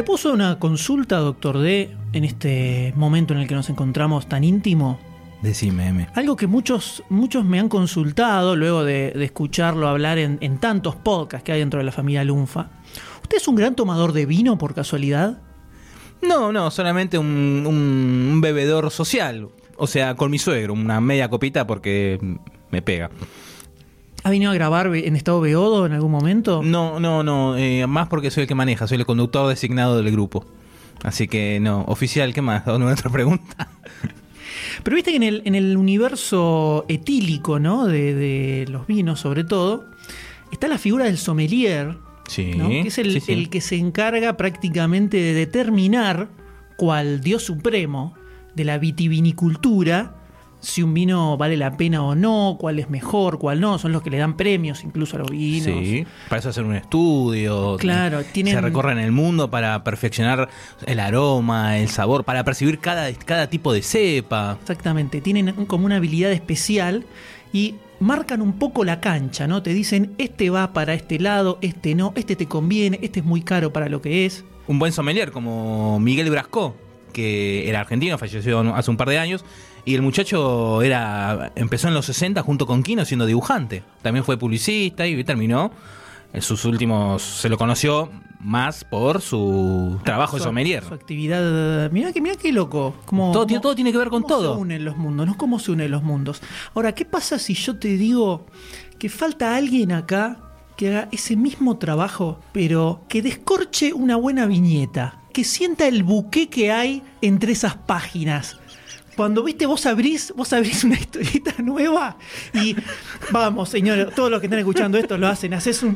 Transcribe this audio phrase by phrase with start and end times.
[0.00, 4.44] ¿Le puso una consulta, doctor D, en este momento en el que nos encontramos tan
[4.44, 4.98] íntimo?
[5.42, 6.08] Decime, M.
[6.14, 10.96] Algo que muchos, muchos me han consultado luego de, de escucharlo hablar en, en tantos
[10.96, 12.70] podcasts que hay dentro de la familia Lunfa.
[13.22, 15.42] ¿Usted es un gran tomador de vino por casualidad?
[16.22, 17.26] No, no, solamente un,
[17.66, 19.48] un- un bebedor social.
[19.76, 22.18] O sea, con mi suegro, una media copita porque
[22.70, 23.10] me pega.
[24.22, 26.62] ¿Ha venido a grabar en estado beodo en algún momento?
[26.62, 30.12] No, no, no, eh, más porque soy el que maneja, soy el conductor designado del
[30.12, 30.44] grupo.
[31.02, 32.64] Así que no, oficial, ¿qué más?
[32.66, 33.68] ¿Dónde otra pregunta?
[34.82, 37.86] Pero viste que en el, en el universo etílico, ¿no?
[37.86, 39.86] De, de los vinos, sobre todo,
[40.52, 41.96] está la figura del sommelier,
[42.28, 42.68] Sí, ¿no?
[42.68, 43.32] que es el, sí, sí.
[43.32, 46.28] el que se encarga prácticamente de determinar,
[46.76, 48.14] cual dios supremo
[48.54, 50.14] de la vitivinicultura,
[50.60, 53.78] si un vino vale la pena o no, cuál es mejor, cuál no.
[53.78, 55.64] Son los que le dan premios incluso a los vinos.
[55.82, 57.76] Sí, para eso hacer un estudio.
[57.78, 60.48] Claro, tienen- Se recorren el mundo para perfeccionar
[60.86, 64.58] el aroma, el sabor, para percibir cada, cada tipo de cepa.
[64.60, 67.04] Exactamente, tienen como una habilidad especial
[67.52, 69.62] y marcan un poco la cancha, ¿no?
[69.62, 73.42] Te dicen, este va para este lado, este no, este te conviene, este es muy
[73.42, 74.44] caro para lo que es.
[74.66, 76.76] Un buen sommelier como Miguel Brasco,
[77.12, 79.44] que era argentino, falleció hace un par de años.
[79.84, 83.82] Y el muchacho era empezó en los 60 junto con Kino siendo dibujante.
[84.02, 85.70] También fue publicista y terminó.
[86.32, 87.22] En sus últimos.
[87.22, 88.08] Se lo conoció
[88.38, 90.84] más por su trabajo de sommelier.
[90.84, 91.90] Su actividad.
[91.90, 92.94] Mirá que, mirá qué loco.
[93.04, 94.54] Como, Todo tiene- todo tiene que ver con cómo todo.
[94.54, 95.36] se unen los mundos, ¿no?
[95.36, 96.40] ¿Cómo se unen los mundos?
[96.72, 98.46] Ahora, ¿qué pasa si yo te digo
[99.00, 100.36] que falta alguien acá
[100.76, 105.18] que haga ese mismo trabajo, pero que descorche una buena viñeta?
[105.32, 108.56] Que sienta el buque que hay entre esas páginas.
[109.20, 112.16] Cuando viste, vos abrís, vos abrís una historieta nueva
[112.54, 112.74] y
[113.30, 115.94] vamos, señores, todos los que están escuchando esto lo hacen, haces un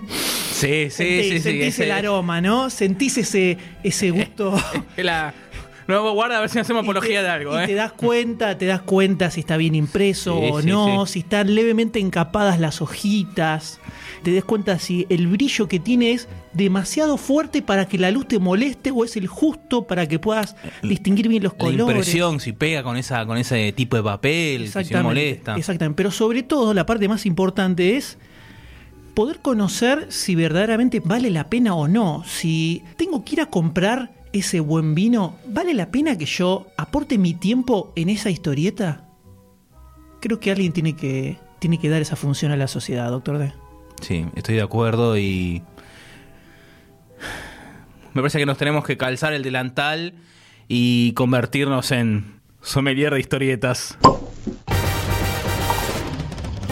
[0.52, 1.40] Sí, sí, sentís, sí, sí.
[1.40, 2.68] sentís el aroma, ¿no?
[2.68, 4.54] Sentís ese, ese gusto.
[4.98, 5.32] La-
[5.86, 7.66] No, guarda a ver si hacemos Y te- apología de algo, y ¿eh?
[7.66, 11.12] te das cuenta, te das cuenta si está bien impreso Sí, o sí, no, sí.
[11.14, 13.80] si están levemente encapadas las hojitas.
[14.22, 18.26] Te das cuenta si el brillo que tiene es demasiado fuerte para que la luz
[18.26, 21.96] te moleste o es el justo para que puedas distinguir bien los La colores.
[21.96, 25.56] impresión, si pega con esa con ese tipo de papel, si no molesta.
[25.56, 25.96] Exactamente.
[25.96, 28.16] Pero sobre todo, la parte más importante es
[29.12, 32.24] poder conocer si verdaderamente vale la pena o no.
[32.26, 37.18] Si tengo que ir a comprar ese buen vino, ¿vale la pena que yo aporte
[37.18, 39.04] mi tiempo en esa historieta?
[40.20, 43.52] Creo que alguien tiene que, tiene que dar esa función a la sociedad, doctor D.
[44.02, 45.62] Sí, estoy de acuerdo y.
[48.12, 50.14] Me parece que nos tenemos que calzar el delantal
[50.66, 53.96] y convertirnos en sommelier de historietas.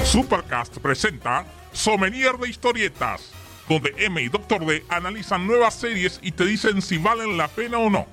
[0.04, 3.32] Supercast presenta Sommelier de Historietas,
[3.68, 4.64] donde M y Dr.
[4.66, 8.06] D analizan nuevas series y te dicen si valen la pena o no.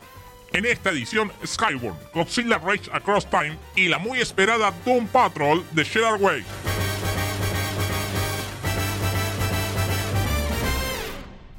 [0.52, 5.86] En esta edición, Skyward, Godzilla Rage Across Time y la muy esperada Doom Patrol de
[5.86, 6.44] Gerard Way.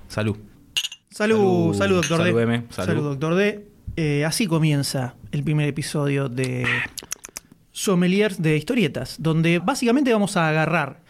[0.08, 0.36] Salud.
[1.10, 2.42] Salud, Salud, salud, doctor salud, D.
[2.42, 3.02] M, salud.
[3.02, 3.66] doctor D.
[3.96, 6.66] Eh, así comienza el primer episodio de
[7.72, 11.00] Sommeliers de Historietas, donde básicamente vamos a agarrar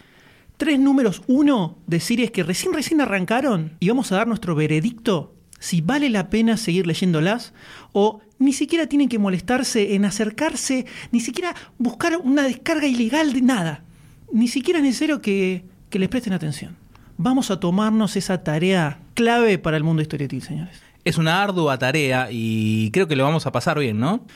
[0.61, 5.35] tres números uno de series que recién recién arrancaron y vamos a dar nuestro veredicto
[5.59, 7.55] si vale la pena seguir leyéndolas
[7.93, 13.41] o ni siquiera tienen que molestarse en acercarse, ni siquiera buscar una descarga ilegal de
[13.41, 13.85] nada.
[14.33, 16.77] Ni siquiera es necesario que, que les presten atención.
[17.17, 20.79] Vamos a tomarnos esa tarea clave para el mundo historietil, señores.
[21.07, 24.27] Es una ardua tarea y creo que lo vamos a pasar bien, ¿no?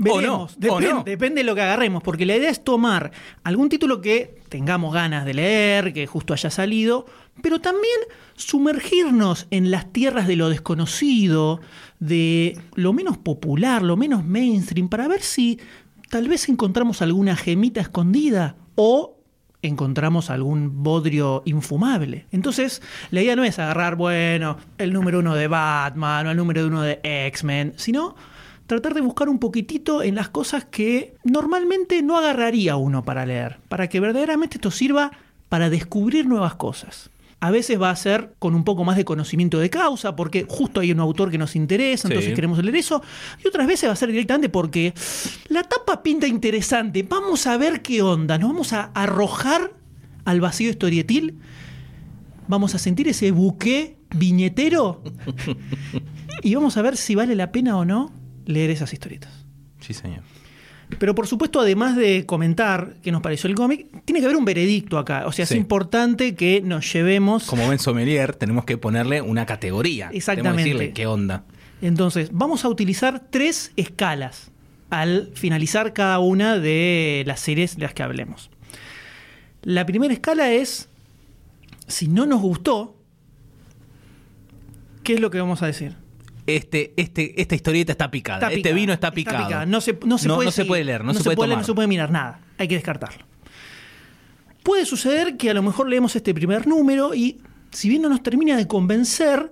[0.00, 1.02] Veremos, O no, depende, no.
[1.02, 3.10] depende de lo que agarremos, porque la idea es tomar
[3.42, 7.04] algún título que tengamos ganas de leer, que justo haya salido,
[7.42, 7.98] pero también
[8.36, 11.60] sumergirnos en las tierras de lo desconocido,
[11.98, 15.58] de lo menos popular, lo menos mainstream, para ver si
[16.10, 19.16] tal vez encontramos alguna gemita escondida o
[19.62, 22.26] encontramos algún bodrio infumable.
[22.30, 22.80] Entonces,
[23.10, 26.82] la idea no es agarrar, bueno, el número uno de Batman o el número uno
[26.82, 28.14] de X-Men, sino
[28.68, 33.58] tratar de buscar un poquitito en las cosas que normalmente no agarraría uno para leer,
[33.68, 35.10] para que verdaderamente esto sirva
[35.48, 37.10] para descubrir nuevas cosas.
[37.40, 40.80] A veces va a ser con un poco más de conocimiento de causa, porque justo
[40.80, 42.34] hay un autor que nos interesa, entonces Sí.
[42.34, 43.00] queremos leer eso.
[43.42, 44.92] Y otras veces va a ser directamente porque
[45.48, 47.04] la tapa pinta interesante.
[47.08, 48.36] Vamos a ver qué onda.
[48.38, 49.72] Nos vamos a arrojar
[50.26, 51.38] al vacío historietil.
[52.48, 55.00] Vamos a sentir ese buque viñetero.
[56.42, 58.17] y vamos a ver si vale la pena o no
[58.48, 59.30] leer esas historietas.
[59.80, 60.22] Sí, señor.
[60.98, 64.46] Pero por supuesto, además de comentar qué nos pareció el cómic, tiene que haber un
[64.46, 65.26] veredicto acá.
[65.26, 65.54] O sea, Sí.
[65.54, 67.44] es importante que nos llevemos.
[67.44, 70.08] Como ven sommelier, tenemos que ponerle una categoría.
[70.12, 70.56] Exactamente.
[70.56, 71.44] Tenemos que decirle qué onda.
[71.82, 74.50] Entonces, vamos a utilizar tres escalas
[74.88, 78.50] al finalizar cada una de las series de las que hablemos.
[79.62, 80.88] La primera escala es,
[81.86, 82.96] si no nos gustó,
[85.04, 85.96] ¿qué es lo que vamos a decir?
[86.56, 88.38] Este, este, esta historieta está picada.
[88.48, 89.46] Está este vino está picado.
[89.46, 89.66] picada.
[89.66, 90.68] No se, no se No- puede no se seguir.
[90.68, 92.40] puede leer, no se puede leer, no se puede mirar nada.
[92.58, 93.24] Hay que descartarlo.
[94.62, 97.40] Puede suceder que a lo mejor leemos este primer número y
[97.70, 99.50] si bien no nos termina de convencer,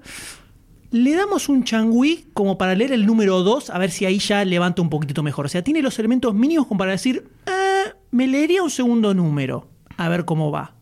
[0.91, 4.45] le damos un changüí como para leer el número 2 a ver si ahí ya
[4.45, 5.47] levanta un poquitito mejor.
[5.47, 9.69] O sea, tiene los elementos mínimos como para decir, "Ah, me leería un segundo número
[9.97, 10.75] a ver cómo va.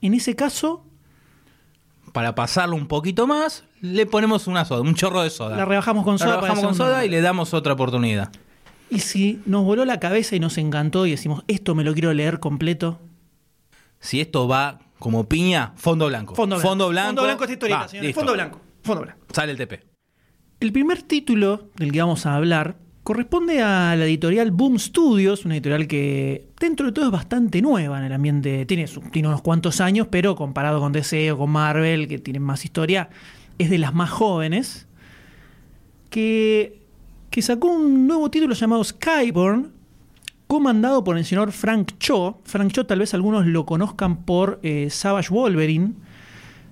[0.00, 0.84] En ese caso,
[2.14, 5.56] Para pasarlo un poquito más, le ponemos una soda, un chorro de soda.
[5.56, 8.30] La rebajamos con La soda para rebajamos con soda y le damos otra oportunidad.
[8.88, 12.14] y si nos voló la cabeza y nos encantó y decimos, esto me lo quiero
[12.14, 13.00] leer completo,
[13.98, 16.36] Si esto va como piña, fondo blanco.
[16.36, 16.68] Fondo blanco.
[16.68, 17.08] Fondo blanco.
[17.08, 18.12] Fondo blanco esta historieta, Va.
[18.12, 18.60] Fondo blanco.
[18.84, 19.20] Fondo blanco.
[19.32, 19.82] Sale el TP.
[20.60, 25.54] El primer título del que vamos a hablar corresponde a la editorial Boom Studios, una
[25.54, 28.64] editorial que dentro de todo es bastante nueva en el ambiente.
[28.64, 32.64] Tiene, tiene unos cuantos años, pero comparado con DC o con Marvel, que tienen más
[32.64, 33.10] historia,
[33.58, 34.88] es de las más jóvenes.
[36.08, 36.80] Que,
[37.28, 39.70] que sacó un nuevo título llamado Skyborn,
[40.46, 42.40] comandado por el señor Frank Cho.
[42.44, 45.92] Frank Cho tal vez algunos lo conozcan por eh, Savage Wolverine,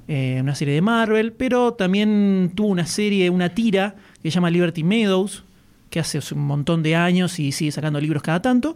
[0.08, 4.50] eh, una serie de Marvel, pero también tuvo una serie, una tira que se llama
[4.50, 5.44] Liberty Meadows,
[5.92, 8.74] que hace un montón de años y sigue sacando libros cada tanto.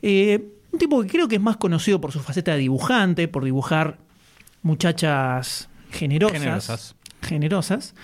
[0.00, 0.42] Eh,
[0.72, 3.98] un tipo que creo que es más conocido por su faceta de dibujante, por dibujar
[4.62, 6.38] muchachas generosas.
[6.40, 6.96] Generosas.
[7.20, 7.94] generosas.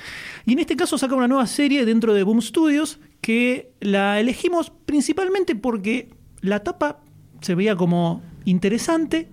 [0.45, 4.71] Y en este caso saca una nueva serie dentro de Boom Studios que la elegimos
[4.85, 6.11] principalmente porque
[6.43, 7.01] la tapa
[7.41, 9.31] se veía como interesante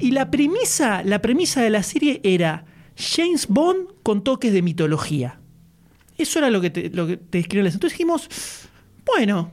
[0.00, 2.64] y la premisa, la premisa de la serie era
[2.96, 5.39] James Bond con toques de mitología.
[6.22, 7.38] Eso era lo que te, lo que te.
[7.38, 8.28] Entonces dijimos,
[9.06, 9.50] bueno,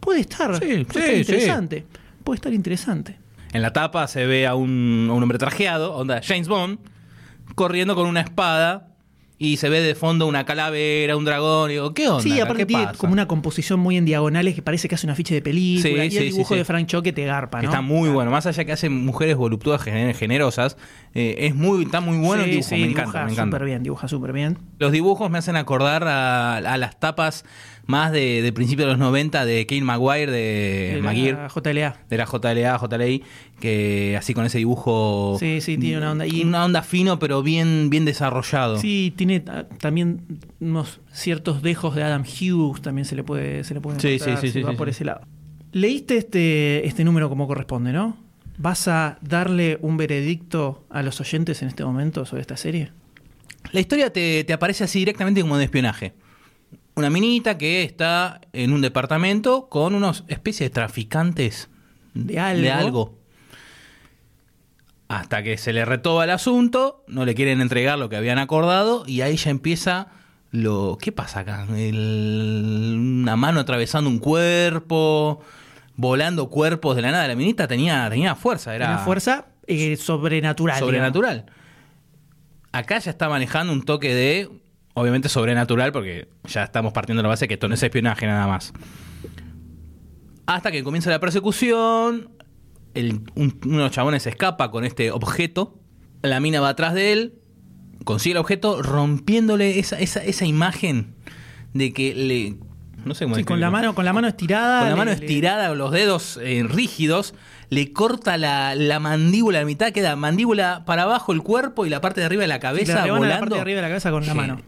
[0.00, 1.16] puede estar, Sí, puede sí, estar sí.
[1.20, 1.86] interesante.
[2.22, 3.18] Puede estar interesante.
[3.52, 6.78] En la tapa se ve a un, a un hombre trajeado, onda James Bond,
[7.54, 8.93] corriendo con una espada
[9.36, 11.70] y se ve de fondo una calavera, un dragón.
[11.70, 12.22] Y digo, ¿qué onda?
[12.22, 15.10] Sí, aparte ¿Qué tiene como una composición muy en diagonales que parece que hace un
[15.10, 15.82] afiche de película.
[16.02, 16.58] Sí, y sí, el dibujo sí.
[16.58, 17.72] de Frank Cho que te garpa, Que ¿no?
[17.72, 18.30] está muy bueno.
[18.30, 20.76] Más allá que hace mujeres voluptuosas, gener- generosas,
[21.14, 22.70] eh, es muy, está muy bueno el dibujo.
[22.70, 23.56] me dibuja encanta, me encanta.
[23.56, 24.58] súper bien, dibuja súper bien.
[24.78, 27.44] Los dibujos me hacen acordar a, a las tapas
[27.86, 31.96] más de, de principios de los 90 de Kane Maguire, de De la Maguire, JLA.
[32.08, 33.22] de la JLA, JLI,
[33.60, 35.36] que así con ese dibujo.
[35.38, 36.26] Sí, sí, tiene una onda.
[36.26, 38.78] Y- Una onda fino, pero bien, bien desarrollado.
[38.78, 43.74] Sí, tiene ah, también unos ciertos dejos de Adam Hughes, también se le puede, se
[43.74, 45.20] le puede Sí, encontrar sí, sí, si va por ese lado.
[45.72, 48.16] Leíste este, este número como corresponde, ¿no?
[48.56, 52.92] ¿Vas a darle un veredicto a los oyentes en este momento sobre esta serie?
[53.72, 56.12] La historia te, te aparece así directamente como de espionaje.
[56.96, 61.68] Una minita que está en un departamento con unos especies de traficantes
[62.14, 62.62] De algo.
[62.62, 63.18] De algo.
[65.08, 69.04] Hasta que se le retoba el asunto, no le quieren entregar lo que habían acordado
[69.06, 70.08] y ahí ya empieza
[70.50, 70.96] lo...
[71.00, 71.66] ¿Qué pasa acá?
[71.76, 75.40] El- una mano atravesando un cuerpo,
[75.96, 77.28] volando cuerpos de la nada.
[77.28, 80.78] La minita tenía, tenía fuerza, era Una fuerza eh, sobrenatural.
[80.78, 81.46] sobrenatural.
[82.72, 84.48] Acá ya está manejando un toque de,
[84.94, 88.46] obviamente sobrenatural, porque ya estamos partiendo de la base que esto no es espionaje nada
[88.46, 88.72] más.
[90.46, 92.28] Hasta que comienza la persecución,
[92.94, 95.78] el- un- uno de los chabones escapa con este objeto,
[96.22, 97.34] la mina va atrás de él,
[98.04, 101.14] consigue el objeto, rompiéndole esa, esa, esa imagen
[101.72, 102.56] de que le...
[103.04, 104.80] No sé cómo Sí, con la mano, con la mano estirada.
[104.80, 107.34] Con la mano le- estirada, los dedos eh, rígidos,
[107.68, 111.90] le corta la, la mandíbula a la mitad, queda mandíbula para abajo el cuerpo y
[111.90, 113.26] la parte de arriba de la cabeza volando.
[113.26, 114.60] la parte de arriba de la cabeza con la mano.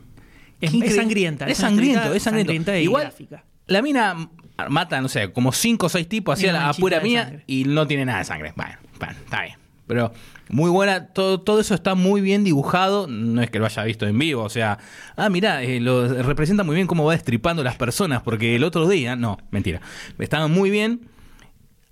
[0.61, 1.47] Es, es sangrienta.
[1.47, 2.51] Es sangriento, es sangriento.
[2.53, 3.45] sangrienta y Igual, gráfica.
[3.67, 4.31] la mina
[4.71, 7.65] mata, no sé, como cinco o seis tipos así Una a la pura mía y
[7.65, 8.53] no tiene nada de sangre.
[8.57, 9.57] Bueno, bueno, está bien.
[9.87, 10.13] Pero
[10.49, 13.07] muy buena, todo, todo eso está muy bien dibujado.
[13.07, 14.79] No es que lo haya visto en vivo, o sea,
[15.17, 19.15] ah, mira, lo representa muy bien cómo va destripando las personas, porque el otro día,
[19.15, 19.81] no, mentira,
[20.19, 21.09] estaban muy bien.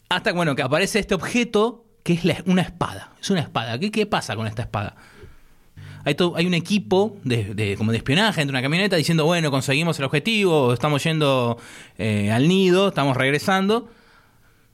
[0.09, 3.13] Hasta que, bueno, que aparece este objeto que es la- una espada.
[3.21, 3.79] Es una espada.
[3.79, 4.97] ¿Qué, qué pasa con esta espada?
[6.05, 10.05] Hay, un equipo de, de- como de espionaje entre una camioneta diciendo, bueno, conseguimos el
[10.05, 11.57] objetivo, estamos yendo
[11.99, 13.89] eh, al nido, estamos regresando.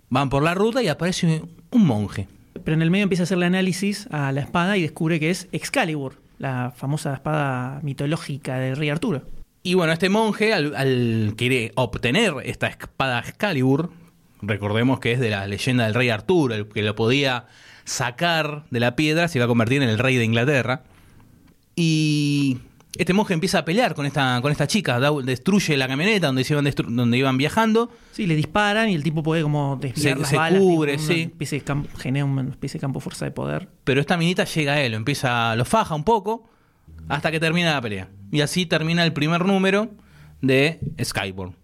[0.08, 2.26] Van por la ruta y aparece un monje.
[2.64, 5.49] Pero en el medio empieza a hacerle análisis a la espada y descubre que es
[5.52, 9.22] Excalibur, la famosa espada mitológica del rey Arturo.
[9.62, 13.90] Y bueno, este monje, al, al querer obtener esta espada Excalibur,
[14.42, 17.44] recordemos que es de la leyenda del rey Arturo, el que lo podía
[17.84, 20.82] sacar de la piedra se iba a convertir en el rey de Inglaterra.
[21.82, 22.58] Y
[22.99, 26.44] este monje empieza a pelear con esta, con esta chica, da- destruye la camioneta donde,
[26.44, 27.90] se iban, destru- donde iban viajando.
[28.12, 30.60] Sí, le disparan y el tipo puede como desviar Se- las se balas.
[30.60, 31.14] cubre, tipo, sí.
[31.14, 33.68] Una especie de campo, genera una especie de campo fuerza de poder.
[33.84, 36.50] Pero esta minita llega a él, lo empieza, lo faja un poco
[37.08, 38.10] hasta que termina la pelea.
[38.30, 39.90] Y así termina el primer número
[40.42, 41.54] de Skyborn.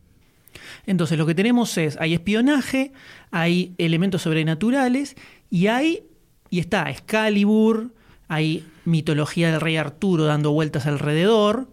[0.87, 2.93] Entonces lo que tenemos es, hay espionaje,
[3.31, 5.15] hay elementos sobrenaturales
[5.51, 6.05] y hay,
[6.49, 7.93] y está Excalibur,
[8.29, 11.69] hay mitología del rey Arturo dando vueltas alrededor,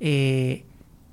[0.00, 0.64] eh,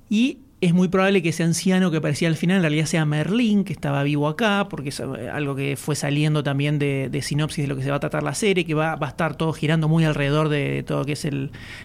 [0.10, 3.64] y es muy probable que ese anciano que aparecía al final en realidad sea Merlín,
[3.64, 7.68] que estaba vivo acá, porque es eh, algo que fue saliendo también de, sinopsis de
[7.68, 10.06] lo que se va a tratar la serie, que va, a estar todo girando muy
[10.06, 11.28] alrededor de todo lo que es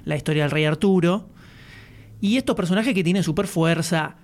[0.05, 1.29] la historia del rey Arturo.
[2.21, 4.17] Y estos personajes que tienen super fuerza,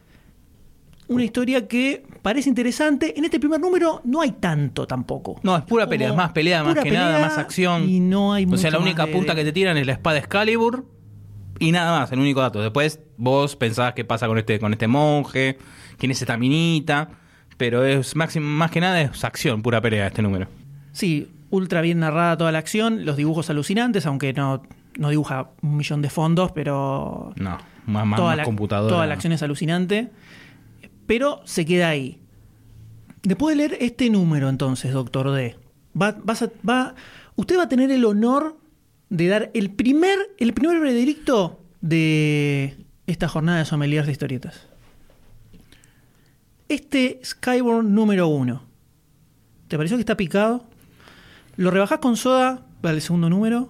[1.15, 3.17] una historia que parece interesante.
[3.19, 5.39] En este primer número no hay tanto tampoco.
[5.43, 7.89] No, es pura pelea, es más pelea, más que nada, pelea más acción.
[7.89, 10.19] Y no hay o sea, la única de- punta que te tiran es la espada
[10.19, 10.87] Excalibur
[11.59, 12.61] y nada más, el único dato.
[12.61, 15.59] Después vos pensás qué pasa con este, con este monje,
[15.99, 17.09] quién es esta minita,
[17.57, 20.49] pero es máximo, más que nada es acción, pura pelea este número.
[20.93, 24.63] Sí, ultra bien narrada toda la acción, los dibujos alucinantes, aunque no,
[24.99, 28.93] no dibuja un millón de fondos, pero No, más, más, toda, más la, computadora.
[28.95, 30.11] toda la acción es alucinante.
[31.13, 32.23] Pero se queda ahí.
[33.23, 35.57] Después de leer este número, entonces, doctor D,
[36.01, 36.95] va, vas a- va-
[37.37, 38.57] usted va a tener el honor
[39.11, 44.67] de dar el primer, el primer veredicto de esta jornada de sommeliers de historietas.
[46.71, 48.63] Este Skyborn número uno.
[49.69, 50.65] ¿Te pareció que está picado?
[51.57, 53.69] ¿Lo rebajás con soda para el segundo número?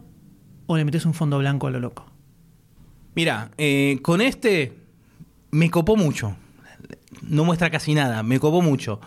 [0.68, 2.06] ¿O le metes un fondo blanco a lo loco?
[3.16, 4.75] Mira, eh, con este
[5.50, 6.37] me copó mucho.
[7.21, 9.00] No muestra casi nada, me copó mucho.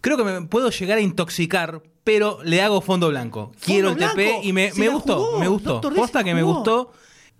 [0.00, 3.52] Creo que me puedo llegar a intoxicar, pero le hago fondo blanco.
[3.62, 5.80] Quiero el blanco, TP y me, me gustó, jugó, me gustó.
[5.94, 6.92] Posta que me gustó.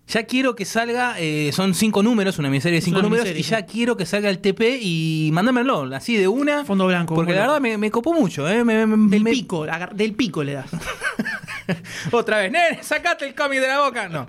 [0.08, 3.42] Ya quiero que salga, eh, son cinco números, una miniserie de cinco una números, y
[3.42, 6.64] ya quiero que salga el TP y mándamelo, así de una.
[6.64, 8.64] Fondo blanco, Porque la verdad me, me copó mucho, ¿eh?
[8.64, 10.66] Me- me- Del pico, del pico le das.
[12.12, 14.08] Otra vez, nene, sacate el cómic de la boca.
[14.08, 14.26] No.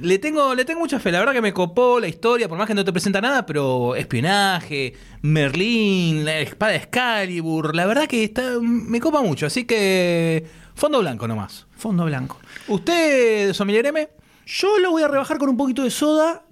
[0.00, 2.66] Le tengo, le tengo mucha fe, la verdad que me copó la historia, por más
[2.66, 8.22] que no te presenta nada, pero espionaje, Merlín, la espada de Excalibur, la verdad que
[8.24, 11.66] está, me copa mucho, así que fondo blanco nomás.
[11.76, 12.38] Fondo blanco.
[12.68, 14.08] ¿Usted, Sommelier M?
[14.46, 16.44] Yo lo voy a rebajar con un poquito de soda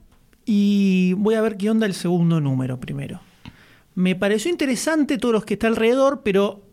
[0.46, 3.20] y voy a ver qué onda el segundo número primero.
[3.94, 6.69] Me pareció interesante todos los que está alrededor, pero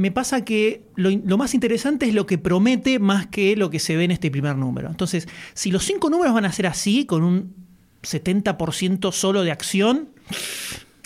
[0.00, 3.98] me pasa que lo, más interesante es lo que promete más que lo que se
[3.98, 4.88] ve en este primer número.
[4.88, 7.54] Entonces, si los cinco números van a ser así, con un
[8.02, 10.08] 70% solo de acción,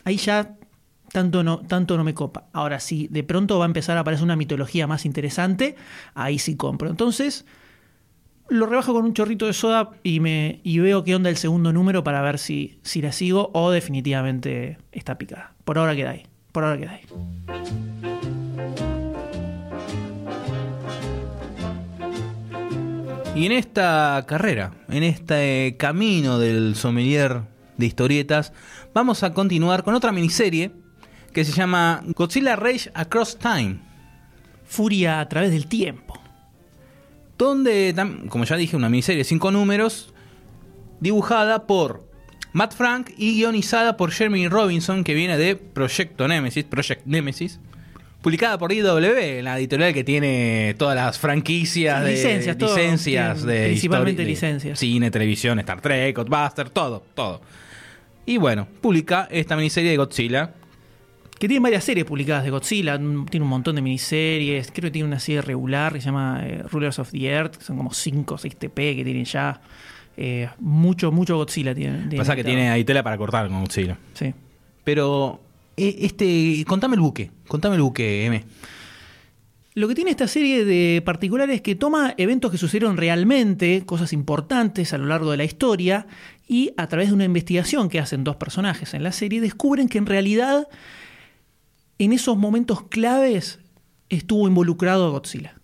[0.05, 0.55] ahí ya
[1.11, 2.47] tanto no, tanto no me copa.
[2.53, 5.75] Ahora, si de pronto va a empezar a aparecer una mitología más interesante,
[6.15, 6.89] ahí sí compro.
[6.89, 7.47] Entonces,
[8.49, 11.73] lo rebajo con un chorrito de soda y, me, y veo qué onda el segundo
[11.73, 15.53] número para ver si, si la sigo o definitivamente está picada.
[15.65, 16.29] Por ahora queda ahí.
[16.53, 18.14] Por ahora queda ahí.
[23.35, 27.43] Y en esta carrera, en este camino del sommelier
[27.77, 28.53] de historietas,
[28.95, 30.71] vamos a continuar con otra miniserie
[31.33, 33.81] que se llama Godzilla Rage Across Time.
[34.65, 36.21] Furia a través del tiempo.
[37.37, 37.93] donde,
[38.29, 40.15] como ya dije, una miniserie de cinco números,
[41.01, 42.09] dibujada por
[42.53, 47.59] Matt Frank y guionizada por Jeremy Robinson, que viene de Proyecto Nemesis, Project Nemesis,
[48.25, 52.75] publicada por IW, la editorial que tiene todas las franquicias Sí, de licencias, todo.
[52.77, 54.79] licencias de principalmente de licencias.
[54.79, 57.41] cine, televisión, Star Trek, Ghostbusters, todo, todo.
[58.27, 60.51] Y bueno, publica esta miniserie de Godzilla,
[61.39, 62.97] Que tiene varias series publicadas de Godzilla.
[62.97, 64.71] Tiene un montón de miniseries.
[64.73, 67.57] Creo que tiene una serie regular que se llama eh, Rulers of the Earth.
[67.57, 69.61] Que son como 5 o 6 TP que tienen ya.
[70.17, 71.99] Eh, mucho, mucho Godzilla tiene.
[72.09, 73.99] tiene pasa que tiene ahí tela para cortar con Godzilla.
[74.15, 74.33] Sí.
[74.85, 75.41] Pero,
[75.77, 78.45] este, contame el buque, contame el buque, M.
[79.75, 84.13] Lo que tiene esta serie de particular es que toma eventos que sucedieron realmente, cosas
[84.13, 86.07] importantes a lo largo de la historia,
[86.47, 89.99] y a través de una investigación que hacen dos personajes en la serie, descubren que
[89.99, 90.69] en realidad
[91.99, 93.59] en esos momentos claves
[94.09, 95.59] estuvo involucrado Godzilla.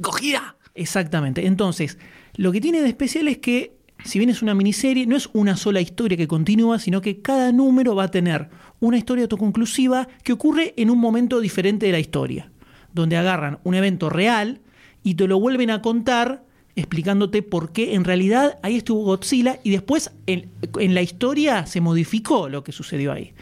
[0.00, 0.56] ¡Cogida!
[0.74, 1.46] Exactamente.
[1.46, 1.98] Entonces,
[2.36, 5.56] lo que tiene de especial es que, si bien es una miniserie, no es una
[5.56, 8.48] sola historia que continúa, sino que cada número va a tener
[8.82, 12.50] una historia autoconclusiva que ocurre en un momento diferente de la historia,
[12.92, 14.60] donde agarran un evento real
[15.04, 19.70] y te lo vuelven a contar explicándote por qué en realidad ahí estuvo Godzilla y
[19.70, 23.34] después en, en la historia se modificó lo que sucedió ahí.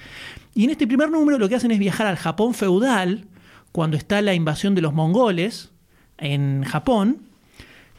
[0.54, 3.24] Y en este primer número lo que hacen es viajar al Japón feudal,
[3.72, 5.70] cuando está la invasión de los mongoles
[6.18, 7.22] en Japón,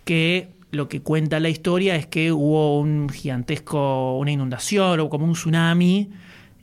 [0.06, 5.26] que lo que cuenta la historia es que hubo un gigantesco, una inundación o como
[5.26, 6.12] un tsunami,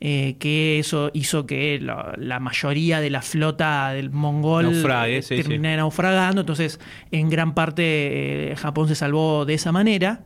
[0.01, 5.21] eh, que eso hizo que la, la mayoría de la flota del mongol Naufrague, eh,
[5.21, 5.35] sí.
[5.35, 6.41] terminara naufragando.
[6.41, 6.79] Entonces,
[7.11, 10.21] en gran parte eh, Japón se salvó de esa manera.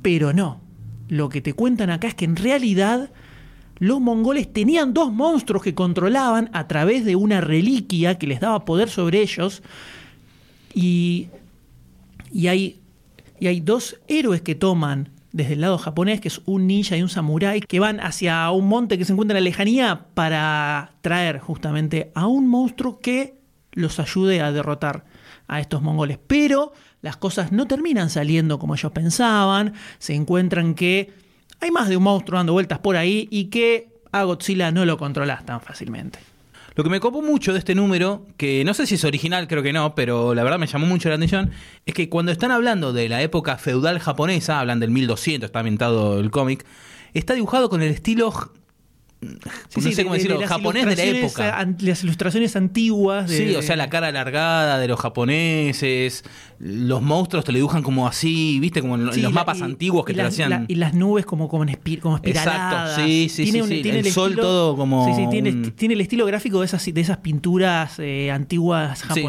[0.00, 0.60] Pero no.
[1.08, 3.10] Lo que te cuentan acá es que en realidad
[3.78, 8.64] los mongoles tenían dos monstruos que controlaban a través de una reliquia que les daba
[8.64, 9.62] poder sobre ellos.
[10.72, 11.28] Y,
[12.32, 12.80] y, hay,
[13.40, 17.02] y hay dos héroes que toman desde el lado japonés, que es un ninja y
[17.02, 21.38] un samurái, que van hacia un monte que se encuentra en la lejanía para traer
[21.38, 23.38] justamente a un monstruo que
[23.72, 25.04] los ayude a derrotar
[25.46, 26.18] a estos mongoles.
[26.26, 31.12] Pero las cosas no terminan saliendo como ellos pensaban, se encuentran que
[31.60, 34.96] hay más de un monstruo dando vueltas por ahí y que a Godzilla no lo
[34.96, 36.18] controlas tan fácilmente.
[36.78, 39.64] Lo que me copó mucho de este número, que no sé si es original, creo
[39.64, 41.50] que no, pero la verdad me llamó mucho la atención,
[41.86, 46.20] es que cuando están hablando de la época feudal japonesa, hablan del 1200, está ambientado
[46.20, 46.64] el cómic,
[47.14, 48.32] está dibujado con el estilo,
[49.20, 51.58] Sí, no sé cómo de- de decirlo, japonés de la época.
[51.58, 53.28] an- Las ilustraciones antiguas.
[53.28, 56.22] de- Sí, o sea, la cara alargada de los japoneses,
[56.60, 59.62] los monstruos te lo dibujan como así, viste, como en Sí, los la- mapas y-
[59.62, 60.50] antiguos que te lo hacían.
[60.50, 62.90] la- y las nubes como, como, en espi- como espiraladas.
[62.90, 63.88] Exacto, sí, sí, sí, sí.
[63.88, 67.00] El sol todo como Sí, sí, tiene, un- tiene el estilo gráfico de esas, de
[67.00, 69.20] esas pinturas eh, antiguas Sí.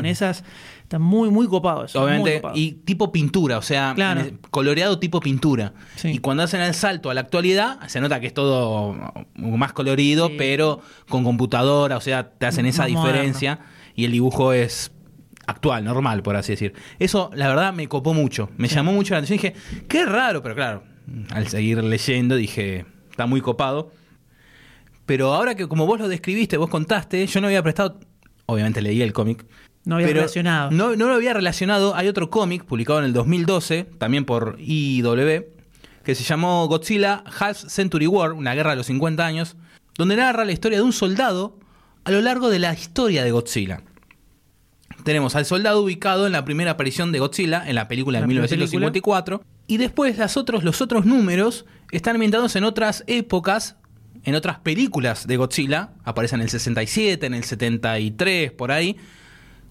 [0.89, 2.01] Está muy, muy copado eso.
[2.03, 2.55] Obviamente, copado.
[2.57, 4.21] y tipo pintura, o sea, Claro.
[4.23, 5.73] me- coloreado tipo pintura.
[5.95, 6.07] Sí.
[6.13, 8.95] Y cuando hacen el salto a la actualidad, se nota que es todo
[9.35, 10.35] más colorido, Sí.
[10.39, 13.59] pero con computadora, o sea, te hacen esa diferencia
[13.93, 14.91] y el dibujo es
[15.45, 16.73] actual, normal, por así decir.
[16.97, 19.37] Eso, la verdad, me copó mucho, me llamó mucho la atención.
[19.37, 20.81] Dije, qué raro, pero claro,
[21.29, 23.91] al seguir leyendo dije, está muy copado.
[25.05, 27.99] Pero ahora que como vos lo describiste, vos contaste, yo no había prestado,
[28.47, 29.45] obviamente leí el cómic,
[29.85, 30.71] no había pero relacionado.
[30.71, 31.95] No, no lo había relacionado.
[31.95, 35.45] Hay otro cómic publicado en el 2012, también por IW,
[36.03, 39.55] que se llamó Godzilla Half Century War, una guerra de los 50 años,
[39.97, 41.59] donde narra la historia de un soldado
[42.03, 43.81] a lo largo de la historia de Godzilla.
[45.03, 48.27] Tenemos al soldado ubicado en la primera aparición de Godzilla en la película de La
[48.27, 53.77] primera 1954 y después las otros, los otros números están ambientados en otras épocas,
[54.23, 58.97] en otras películas de Godzilla, aparecen en el 67, en el 73, por ahí,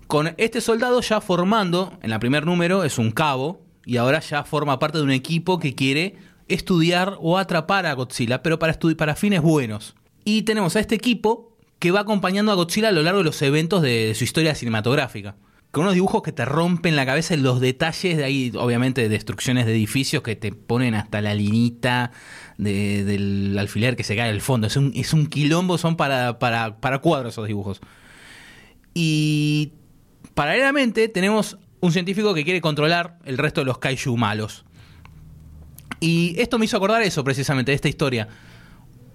[0.08, 4.42] con este soldado ya formando, en el primer número es un cabo, y ahora ya
[4.42, 6.16] forma parte de un equipo que quiere
[6.48, 9.94] estudiar o atrapar a Godzilla, pero para, para fines buenos.
[10.24, 13.40] Y tenemos a este equipo que va acompañando a Godzilla a lo largo de los
[13.42, 15.36] eventos de, su historia cinematográfica.
[15.70, 19.10] Con unos dibujos que te rompen la cabeza en los detalles, de ahí obviamente de
[19.10, 22.10] destrucciones de edificios que te ponen hasta la linita
[22.56, 24.66] de- del alfiler que se cae al fondo.
[24.66, 27.80] Es un, es un quilombo, son para, para, para cuadros esos dibujos.
[28.94, 29.72] Y
[30.38, 34.64] paralelamente tenemos un científico que quiere controlar el resto de los kaiju malos.
[35.98, 38.28] Y esto me hizo acordar eso precisamente, de esta historia.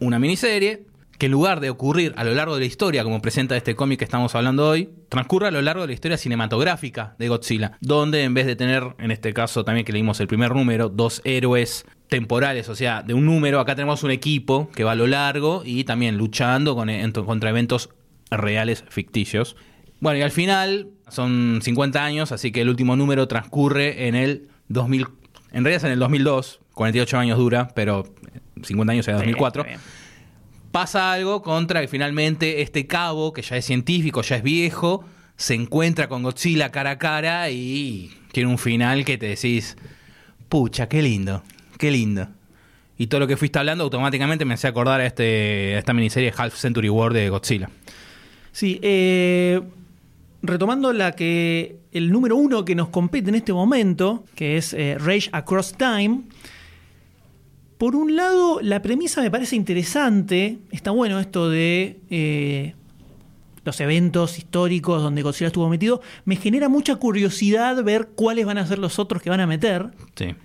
[0.01, 0.85] Una miniserie
[1.17, 3.99] que en lugar de ocurrir a lo largo de la historia, como presenta este cómic
[3.99, 8.23] que estamos hablando hoy, transcurre a lo largo de la historia cinematográfica de Godzilla, donde
[8.25, 11.85] en vez de tener, en este caso también que leímos el primer número, dos héroes
[12.09, 15.63] temporales, o sea, de un número, acá tenemos un equipo que va a lo largo
[15.65, 17.91] y también luchando en- contra eventos
[18.29, 19.55] reales ficticios.
[20.01, 24.49] Bueno, y al final son 50 años, así que el último número transcurre en el
[24.67, 25.07] 2000,
[25.51, 28.03] en realidad es en el 2002, 48 años dura, pero
[28.61, 29.81] 50 años es Sí, 2004 está bien.
[30.71, 35.53] pasa algo contra que finalmente este cabo, que ya es científico, ya es viejo, se
[35.55, 39.77] encuentra con Godzilla cara a cara y tiene un final que te decís,
[40.49, 41.43] pucha, qué lindo,
[41.77, 42.27] qué lindo.
[42.97, 46.31] Y todo lo que fuiste hablando automáticamente me hace acordar a, este, a esta miniserie
[46.35, 47.69] Half Century War de Godzilla.
[48.51, 49.61] Sí, eh,
[50.43, 54.97] retomando la que el número uno que nos compete en este momento, que es eh,
[54.99, 56.21] Rage Across Time.
[57.77, 60.59] Por un lado, la premisa me parece interesante.
[60.71, 62.75] Está bueno esto de eh,
[63.65, 66.01] los eventos históricos donde Godzilla estuvo metido.
[66.25, 69.91] Me genera mucha curiosidad ver cuáles van a ser los otros que van a meter.
[70.15, 70.35] Sí.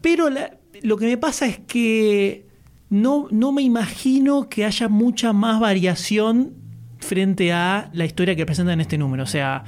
[0.00, 2.46] Pero la- lo que me pasa es que
[2.90, 6.54] no, no me imagino que haya mucha más variación
[7.02, 9.22] frente a la historia que presentan en este número.
[9.22, 9.64] O sea,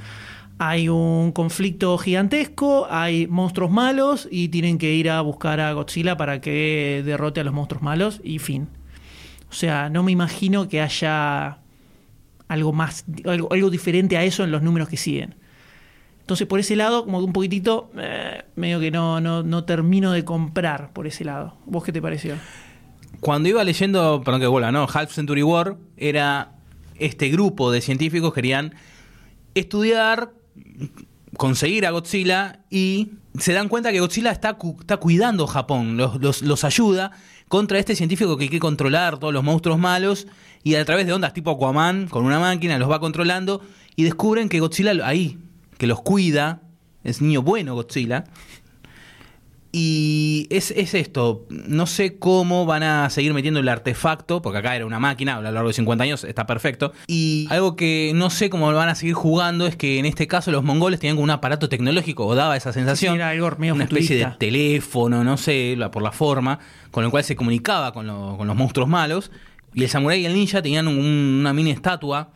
[0.57, 6.17] hay un conflicto gigantesco, hay monstruos malos y tienen que ir a buscar a Godzilla
[6.17, 8.67] para que derrote a los monstruos malos y fin.
[9.49, 11.59] O sea, no me imagino que haya
[12.47, 15.35] algo más, algo, algo diferente a eso en los números que siguen.
[16.21, 20.11] Entonces, por ese lado, como que un poquitito, eh, medio que no, no, no termino
[20.11, 21.57] de comprar por ese lado.
[21.65, 22.35] ¿Vos qué te pareció?
[23.19, 24.87] cuando iba leyendo, perdón que vuelva, ¿no?
[24.91, 26.51] Half Century War, era
[26.97, 28.73] este grupo de científicos querían
[29.53, 30.31] estudiar,
[31.37, 36.21] conseguir a Godzilla y se dan cuenta que Godzilla está, cu- está cuidando Japón, los,
[36.21, 37.11] los- los ayuda
[37.47, 40.27] contra este científico que hay que controlar todos los monstruos malos
[40.63, 43.61] y a través de ondas tipo Aquaman, con una máquina, los va controlando
[43.95, 45.37] y descubren que Godzilla ahí,
[45.77, 46.61] que los cuida,
[47.03, 48.23] es niño bueno Godzilla,
[49.77, 54.73] y es, es esto, no sé cómo van a seguir metiendo el artefacto, porque acá
[54.73, 56.93] era una máquina, a lo largo de 50 años está perfecto.
[57.07, 60.49] Y algo que no sé cómo van a seguir jugando es que en este caso
[60.49, 63.15] los mongoles tenían como un aparato tecnológico, o daba esa sensación.
[63.15, 66.59] Sí, era algo medio una especie de teléfono, no sé, por la forma,
[66.91, 69.29] con el cual se comunicaba con, lo- con los monstruos malos.
[69.73, 70.99] Y el samurái y el ninja tenían un-
[71.41, 72.29] una mini estatua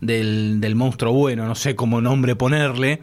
[0.00, 3.02] del, del monstruo bueno, no sé cómo nombre ponerle,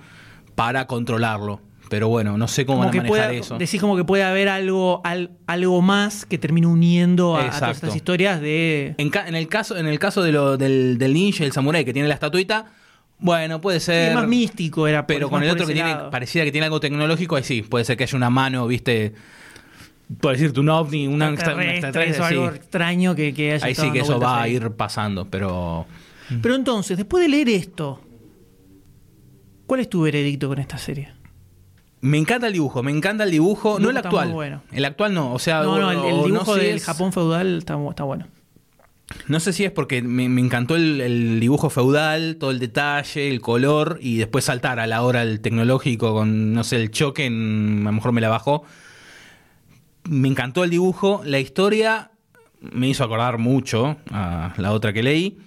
[0.56, 1.62] para controlarlo.
[1.94, 3.58] Pero bueno, no sé cómo Como van a manejar pueda, eso.
[3.60, 7.76] decís como que puede haber algo, al- algo más que termine uniendo a, a todas
[7.76, 8.96] estas historias de...
[8.98, 11.52] En, ca- en el caso, en el caso de lo, del, del ninja y el
[11.54, 12.66] samurái que tiene la estatuita,
[13.20, 14.10] bueno, puede ser.
[14.10, 15.06] Sí, más místico era.
[15.06, 17.96] Pero con el otro que tiene, pareciera que tiene algo tecnológico, ahí sí, puede ser
[17.96, 19.14] que haya una mano, viste,
[20.20, 24.20] por decirte un ovni, una Extraterrestre, algo extraño que, que haya Ahí sí que eso
[24.20, 25.86] va a ir pasando, pero
[26.42, 28.02] Pero entonces, después de leer esto,
[29.68, 31.14] ¿cuál es tu veredicto con esta serie?
[32.04, 34.32] Me encanta el dibujo, me encanta el dibujo, El no el actual.
[34.32, 34.62] bueno.
[34.72, 37.76] El actual no, o sea, No, no, el, no dibujo del es- Japón feudal está,
[37.78, 38.28] bu- está bueno.
[39.28, 43.30] No sé si es porque me, me encantó el, el dibujo feudal, todo el detalle,
[43.30, 47.26] el color, y después saltar a la hora el tecnológico con, no sé, el choque,
[47.26, 48.64] en- a lo mejor me la bajó.
[50.10, 52.12] Me encantó el dibujo, la historia
[52.60, 55.38] me hizo acordar mucho a la otra que leí,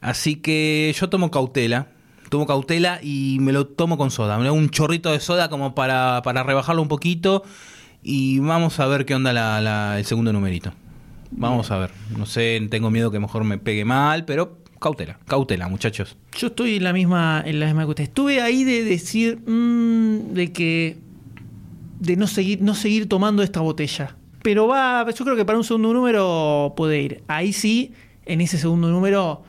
[0.00, 1.88] así que yo tomo cautela,
[2.34, 5.72] tomo cautela y me lo tomo con soda, me hago un chorrito de soda como
[5.72, 7.44] para, para rebajarlo un poquito
[8.02, 10.72] y vamos a ver qué onda el segundo numerito.
[11.30, 11.92] Vamos a ver.
[12.16, 16.16] No sé, tengo miedo que mejor me pegue mal, pero cautela, cautela, muchachos.
[16.36, 18.04] Yo estoy en la misma, en la misma que usted.
[18.04, 20.98] Estuve ahí de decir mm, de que
[22.00, 24.16] de no seguir, no seguir tomando esta botella.
[24.42, 27.22] Pero va, yo creo que para un segundo número puede ir.
[27.28, 27.92] Ahí sí,
[28.26, 29.44] en ese segundo número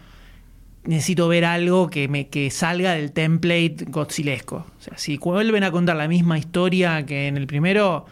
[0.86, 4.66] necesito ver algo que me que salga del template godzilesco.
[4.80, 8.06] O sea, si vuelven a contar la misma historia que en el primero,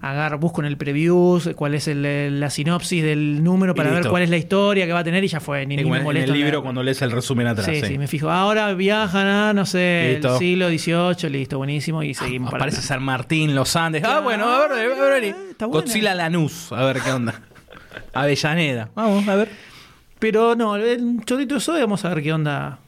[0.00, 4.22] agarro, busco en el preview cuál es el- la sinopsis del número para ver cuál
[4.22, 5.66] es la historia que va a tener y ya fue.
[5.66, 6.82] Ni, ni me molesto en leerlo.
[6.82, 7.66] lees el resumen atrás.
[7.66, 8.30] Sí, sí, me fijo.
[8.30, 10.34] Ahora viajan a, no sé, Listo.
[10.34, 12.82] el siglo XVIII, listo, buenísimo, y seguimos para Aparece.
[12.82, 14.02] San Martín, los Andes.
[14.04, 15.34] Ah, Claro, bueno, a ver, a ver, a ver.
[15.60, 17.40] Godzilla Lanús, a ver qué onda.
[18.12, 18.90] Avellaneda.
[18.94, 19.48] Vamos, a ver.
[20.18, 22.78] Pero no, el chorrito de soda, vamos a ver qué onda.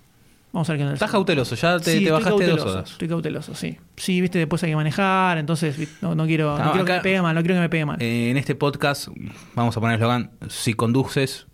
[0.53, 0.95] Vamos a ver qué onda.
[0.95, 2.91] Estás cauteloso, ya te, Sí, te bajaste dos cauteloso, sodas.
[2.93, 3.77] Estoy cauteloso, sí.
[3.97, 7.01] Sí, viste, después hay que manejar, entonces no, no quiero, no No, quiero que me
[7.01, 8.01] pegue mal, no quiero que me pegue mal.
[8.03, 9.09] Eh, en este podcast,
[9.55, 11.47] vamos a poner el eslogan: si conduces,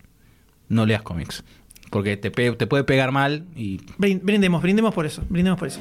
[0.68, 1.42] no leas cómics.
[1.90, 5.68] Porque te, pe- te puede pegar mal y Brin- Brindemos, brindemos por eso, brindemos por
[5.68, 5.80] eso.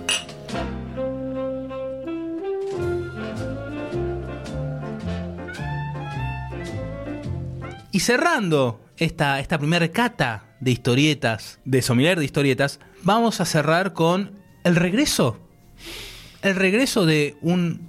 [7.92, 13.94] Y cerrando esta, esta primera cata de historietas, de sommelier de historietas, vamos a cerrar
[13.94, 14.32] con
[14.63, 15.39] el regreso.
[16.42, 17.82] El regreso de un,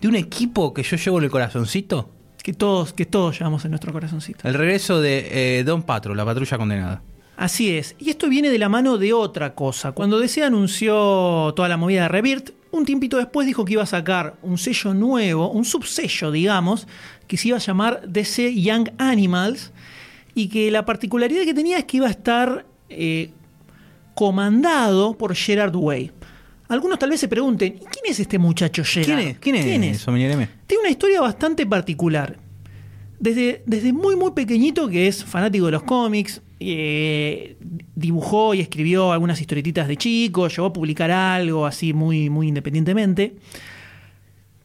[0.00, 2.10] de un equipo que yo llevo en el corazoncito.
[2.42, 4.48] Que todos, que todos llevamos en nuestro corazoncito.
[4.48, 7.02] El regreso de eh, Don Patro, la patrulla condenada.
[7.36, 7.94] Así es.
[7.98, 9.92] Y esto viene de la mano de otra cosa.
[9.92, 13.86] Cuando DC anunció toda la movida de Rebirth, un tiempito después dijo que iba a
[13.86, 16.86] sacar un sello nuevo, un subsello, digamos,
[17.26, 19.72] que se iba a llamar DC Young Animals.
[20.34, 23.30] Y que la particularidad que tenía es que iba a estar eh,
[24.14, 26.12] comandado por Gerard Way.
[26.68, 29.36] Algunos tal vez se pregunten, ¿y quién es este muchacho Gerard?
[29.40, 29.64] ¿Quién es?
[29.64, 30.48] ¿Quién es, sommelier M?
[30.66, 32.38] Tiene una historia bastante particular.
[33.18, 37.56] Desde, desde muy, muy pequeñito, que es fanático de los cómics, eh,
[37.94, 43.36] dibujó y escribió algunas historietitas de chico, llegó a publicar algo así muy, muy independientemente.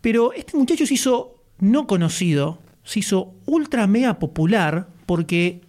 [0.01, 5.61] Pero este muchacho se hizo no conocido, se hizo ultra mega popular, porque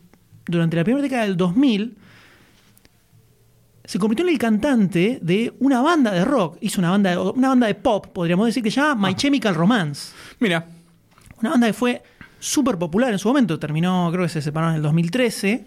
[0.46, 1.96] durante la primera década del 2000
[3.84, 6.58] se convirtió en el cantante de una banda de rock.
[6.60, 9.54] Hizo una banda, de- una banda de pop, podríamos decir, que se llama My Chemical
[9.54, 10.12] Romance.
[10.40, 10.66] Mira,
[11.40, 12.02] Una banda que fue
[12.40, 13.58] súper popular en su momento.
[13.60, 15.66] Terminó, creo que se separaron en el 2013.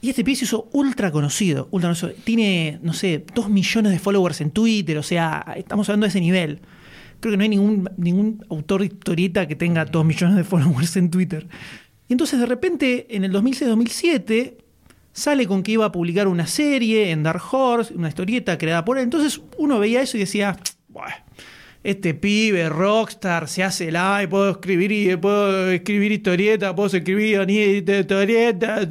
[0.00, 1.66] Y este pibe se hizo ultra conocido.
[1.72, 2.12] Ultra conocido.
[2.24, 4.96] Tiene, no sé, dos millones de followers en Twitter.
[4.98, 6.60] O sea, estamos hablando de ese nivel.
[7.18, 10.96] Creo que no hay ningún, ningún autor de historieta que tenga dos millones de followers
[10.96, 11.48] en Twitter.
[12.12, 14.58] Y entonces, de repente, en el 2006-2007,
[15.14, 18.98] sale con que iba a publicar una serie en Dark Horse, una historieta creada por
[18.98, 19.04] él.
[19.04, 21.24] Entonces, uno veía eso y decía, "Buah,
[21.82, 28.86] este pibe, rockstar, se hace ay, puedo escribir y puedo escribir historieta, puedo escribir historieta.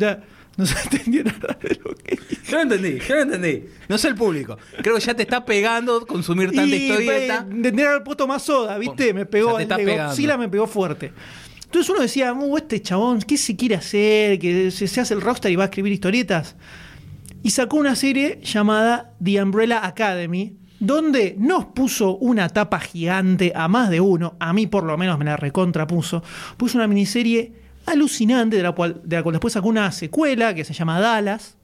[0.57, 2.17] No se entendió nada de lo que
[2.49, 3.65] Yo lo entendí, yo lo entendí.
[3.87, 4.57] No sé el público.
[4.81, 7.45] Creo que ya te está pegando consumir tanta y, historieta.
[7.47, 9.13] Que haber puesto más soda, ¿viste?
[9.13, 10.09] Me pegó, te está el pegando.
[10.09, 11.13] Godzilla me pegó fuerte.
[11.71, 14.39] Entonces uno decía, "Uh, este chabón, ¿qué se quiere hacer?
[14.39, 16.57] Que se, hace el rockstar y va a escribir historietas.
[17.43, 23.69] Y sacó una serie llamada The Umbrella Academy, donde nos puso una tapa gigante a
[23.69, 26.21] más de uno, a mí por lo menos me la recontrapuso,
[26.57, 27.53] puso una miniserie
[27.85, 31.55] alucinante, de la cual después sacó una secuela que se llama Dallas,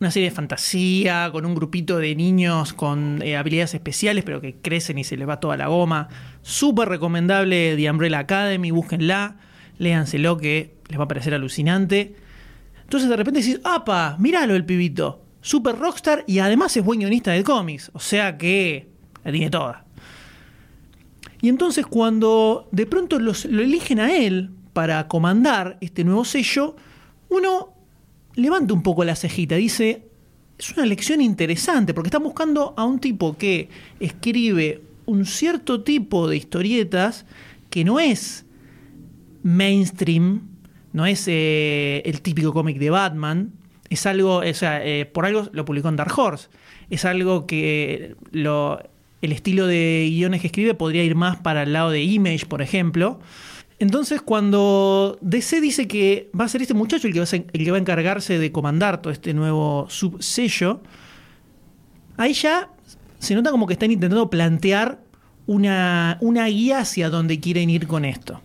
[0.00, 4.56] una serie de fantasía con un grupito de niños con eh, habilidades especiales, pero que
[4.56, 6.08] crecen y se les va toda la goma.
[6.42, 9.36] Súper recomendable The Umbrella Academy, búsquenla,
[9.78, 12.16] léanselo que les va a parecer alucinante.
[12.82, 14.16] Entonces de repente decís, ¡apa!
[14.18, 15.22] Míralo el pibito.
[15.40, 17.90] Super rockstar y además es buen guionista de cómics.
[17.94, 18.88] O sea que
[19.24, 19.84] la tiene toda.
[21.40, 26.74] Y entonces cuando de pronto los- lo eligen a él para comandar este nuevo sello,
[27.28, 27.73] uno
[28.34, 30.02] levanta un poco la cejita, dice,
[30.58, 33.68] es una lección interesante, porque están buscando a un tipo que
[34.00, 37.26] escribe un cierto tipo de historietas
[37.70, 38.46] que no es
[39.42, 40.48] mainstream,
[40.92, 43.52] no es eh, el típico cómic de Batman,
[43.90, 46.48] es algo, o sea, eh, por algo lo publicó en Dark Horse,
[46.90, 48.80] es algo que lo,
[49.20, 52.62] el estilo de guiones que escribe podría ir más para el lado de Image, por
[52.62, 53.20] ejemplo.
[53.84, 58.38] Entonces, cuando DC dice que va a ser este muchacho el que va a, encargarse
[58.38, 60.80] de comandar todo este nuevo subsello,
[62.16, 62.70] ahí ya
[63.18, 65.02] se nota como que están intentando plantear
[65.46, 68.40] una, una guía hacia dónde quieren ir con esto.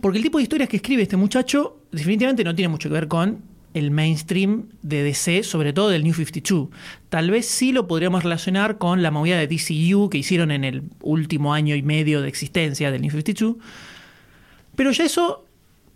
[0.00, 3.08] Porque el tipo de historias que escribe este muchacho definitivamente no tiene mucho que ver
[3.08, 3.42] con
[3.74, 6.68] el mainstream de DC, sobre todo del New 52.
[7.08, 10.84] Tal vez sí lo podríamos relacionar con la movida de DCU que hicieron en el
[11.02, 13.56] último año y medio de existencia del New 52.
[14.76, 15.44] Pero ya eso,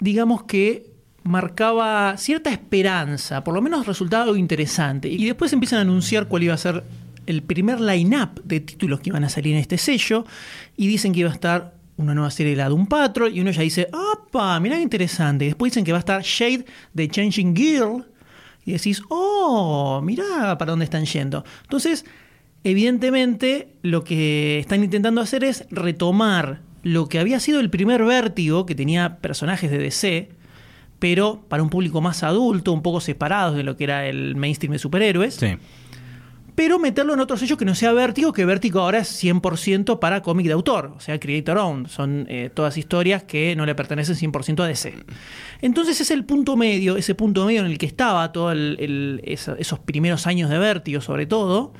[0.00, 0.90] digamos que
[1.24, 5.08] marcaba cierta esperanza, por lo menos resultaba algo interesante.
[5.08, 6.84] Y después empiezan a anunciar cuál iba a ser
[7.26, 10.24] el primer line-up de títulos que iban a salir en este sello.
[10.76, 13.36] Y dicen que iba a estar una nueva serie de la Doom Patrol.
[13.36, 14.58] Y uno ya dice, ¡apa!
[14.60, 15.44] Mirá qué interesante.
[15.44, 16.64] Y después dicen que va a estar Shade
[16.94, 18.06] de Changing Girl.
[18.64, 20.00] Y decís, ¡oh!
[20.02, 21.44] Mirá para dónde están yendo.
[21.64, 22.06] Entonces,
[22.64, 28.66] evidentemente, lo que están intentando hacer es retomar lo que había sido el primer vértigo,
[28.66, 30.28] que tenía personajes de DC,
[30.98, 34.72] pero para un público más adulto, un poco separados de lo que era el mainstream
[34.72, 35.56] de superhéroes, Sí.
[36.54, 40.22] pero meterlo en otros sellos que no sea Vértigo, que Vértigo ahora es 100% para
[40.22, 41.86] cómic de autor, o sea, Creator Owned.
[41.88, 44.94] Son eh, todas historias que no le pertenecen 100% a DC.
[45.62, 50.26] Entonces es el punto medio, ese punto medio en el que estaba todos esos primeros
[50.26, 51.72] años de Vértigo, sobre todo,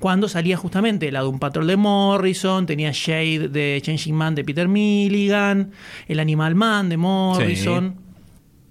[0.00, 4.42] cuando salía justamente la de un patrol de Morrison, tenía Shade de Changing Man de
[4.42, 5.70] Peter Milligan,
[6.08, 8.10] el Animal Man de Morrison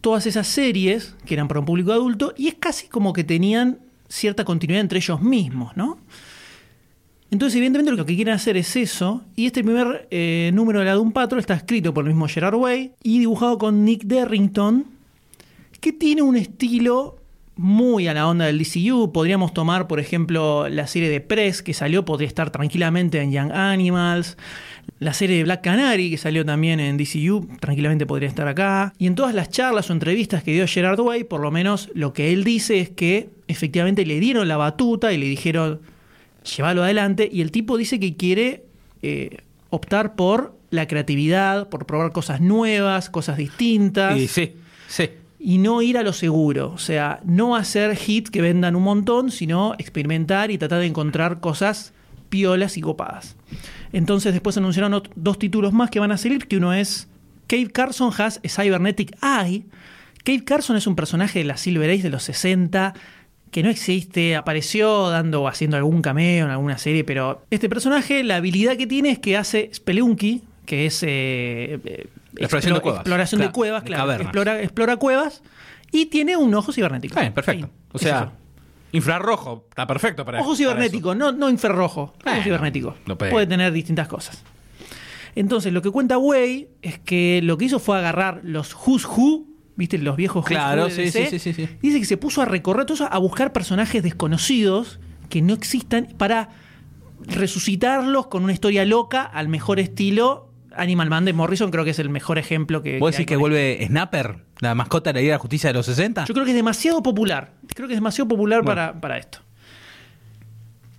[0.02, 3.80] todas esas series que eran para un público adulto y es casi como que tenían
[4.08, 6.00] cierta continuidad entre ellos mismos, ¿no?
[7.32, 9.22] Entonces, evidentemente, lo que quieren hacer es eso.
[9.36, 12.56] Y este primer eh, número de la Doom Patrol está escrito por el mismo Gerard
[12.56, 14.86] Way y dibujado con Nick Derrington,
[15.80, 17.19] que tiene un estilo
[17.60, 19.12] muy a la onda del DCU.
[19.12, 23.52] Podríamos tomar, por ejemplo, la serie de Press que salió, podría estar tranquilamente en Young
[23.52, 24.38] Animals.
[25.00, 28.94] La serie de Black Canary, que salió también en DCU, tranquilamente podría estar acá.
[28.98, 32.14] Y en todas las charlas o entrevistas que dio Gerard Way, por lo menos lo
[32.14, 35.82] que él dice es que efectivamente le dieron la batuta y le dijeron,
[36.56, 37.28] llévalo adelante.
[37.30, 38.64] Y el tipo dice que quiere
[39.02, 44.54] eh, optar por la creatividad, por probar cosas nuevas, cosas distintas Y sí,
[44.88, 45.10] sí.
[45.40, 46.72] Y no ir a lo seguro.
[46.72, 51.40] O sea, no hacer hits que vendan un montón, sino experimentar y tratar de encontrar
[51.40, 51.94] cosas
[52.30, 53.38] piolas y copadas.
[53.94, 57.08] Entonces después anunciaron dos títulos más que van a salir, que uno es
[57.48, 59.66] Cave Carson has a Cybernetic Eye.
[60.24, 62.94] Cave Carson es un personaje de la Silver Age de los 60
[63.50, 68.36] que no existe, apareció dando haciendo algún cameo en alguna serie, pero este personaje, la
[68.36, 72.06] habilidad que tiene es que hace Spelunky, que es eh, eh,
[72.40, 73.00] Exploración de cuevas.
[73.02, 74.14] exploración de cuevas, claro.
[74.14, 75.42] Explora, explora cuevas
[75.92, 77.20] y tiene un ojo cibernético.
[77.20, 77.70] Bien, perfecto.
[77.92, 78.32] O sea, eso.
[78.92, 82.14] infrarrojo, está perfecto para Ojo para cibernético, no, no infrarrojo.
[82.26, 82.96] Ojo cibernético.
[83.18, 83.32] puede.
[83.32, 84.44] Puede tener distintas cosas.
[85.36, 89.46] Entonces, lo que cuenta Way es que lo que hizo fue agarrar los Who's Who,
[89.76, 89.98] ¿viste?
[89.98, 91.30] Los viejos Who's Claro, Who de sí, DC.
[91.30, 91.78] sí, sí, sí, sí.
[91.82, 95.00] Dice que se puso a recorrer todo eso, a buscar personajes desconocidos
[95.30, 96.50] que no existan para
[97.22, 100.49] resucitarlos con una historia loca al mejor estilo.
[100.80, 103.00] Animal Man de Morrison creo que es el mejor ejemplo que.
[103.00, 105.74] ¿Vos que decís que vuelve Snapper, la mascota de la Liga de la Justicia de
[105.74, 106.26] los 60?
[106.26, 107.54] yo creo que es demasiado popular.
[107.76, 108.70] Creo que es demasiado popular Bueno.
[108.76, 109.40] para, para esto.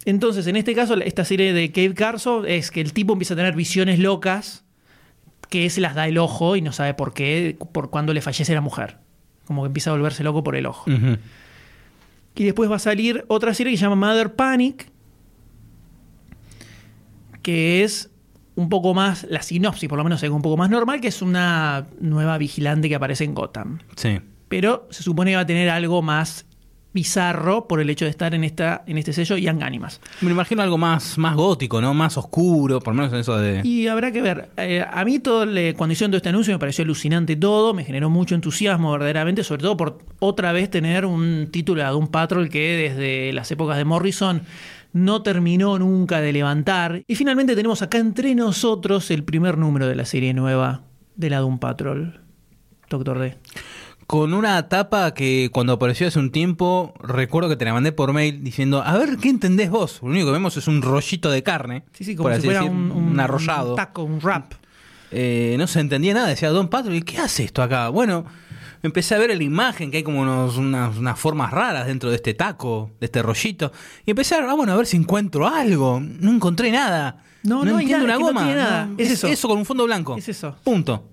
[0.05, 3.37] Entonces, en este caso, esta serie de Cave Carso es que el tipo empieza a
[3.37, 4.64] tener visiones locas
[5.51, 8.55] que se las da el ojo y no sabe por qué, por cuando le fallece
[8.55, 8.97] la mujer.
[9.45, 10.88] Como que empieza a volverse loco por el ojo.
[12.37, 14.88] Y después va a salir otra serie que se llama Mother Panic,
[17.43, 18.10] que es
[18.61, 21.23] un poco más, la sinopsis por lo menos es un poco más normal, que es
[21.23, 23.79] una nueva vigilante que aparece en Gotham.
[23.96, 24.18] Sí.
[24.49, 26.44] Pero se supone que va a tener algo más
[26.92, 30.01] bizarro por el hecho de estar en, esta, en este sello Young Animas.
[30.23, 31.94] Me imagino algo más, más gótico, ¿no?
[31.94, 33.61] Más oscuro, por lo menos en eso de.
[33.62, 34.51] Y habrá que ver.
[34.57, 37.85] Eh, a mí todo le- cuando hicieron todo este anuncio me pareció alucinante todo, me
[37.85, 42.49] generó mucho entusiasmo verdaderamente, sobre todo por otra vez tener un título de un Patrol
[42.49, 44.42] que desde las épocas de Morrison
[44.92, 47.03] no terminó nunca de levantar.
[47.07, 50.83] Y finalmente tenemos acá entre nosotros el primer número de la serie nueva
[51.16, 52.20] de la Doom Patrol.
[52.88, 53.38] Doctor D.
[54.07, 58.12] Con una tapa que cuando apareció hace un tiempo, recuerdo que te la mandé por
[58.12, 60.00] mail diciendo, a ver, ¿qué entendés vos?
[60.03, 61.85] Lo único que vemos es un rollito de carne.
[61.92, 63.70] Sí, sí, como por si así fuera decir, un, un- arrollado.
[63.70, 64.55] un taco, un rap.
[65.12, 67.88] Eh, no se entendía nada, decía Don Patrol, ¿y qué hace esto acá?
[67.90, 68.24] Bueno,
[68.83, 72.16] empecé a ver la imagen que hay como unos- unas, unas formas raras dentro de
[72.16, 73.73] este taco, de este rollito,
[74.07, 76.01] y empecé a, ah, bueno, a ver si encuentro algo.
[76.01, 77.23] No encontré nada.
[77.43, 78.45] No, no entiendo nada, una no goma.
[78.45, 78.87] tiene nada.
[78.87, 79.49] No, Es eso.
[79.49, 80.16] con un fondo blanco.
[80.16, 80.57] Es eso.
[80.64, 81.07] Punto.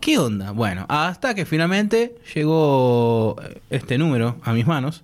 [0.00, 0.52] ¿Qué onda?
[0.52, 3.36] Bueno, hasta que finalmente llegó
[3.68, 5.02] este número a mis manos.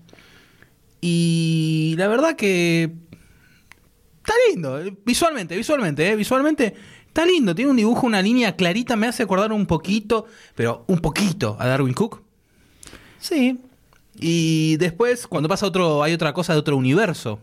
[1.01, 2.91] Y la verdad que
[4.19, 6.75] está lindo, eh, visualmente, visualmente, eh, visualmente
[7.15, 7.55] está lindo.
[7.55, 11.69] Tiene un dibujo, una línea clarita, me hace acordar un poquito, pero un poquito a
[11.69, 12.23] Darwin Cook.
[13.21, 13.61] Sí,
[14.17, 17.39] Y después, cuando pasa otro, hay otra cosa de otro universo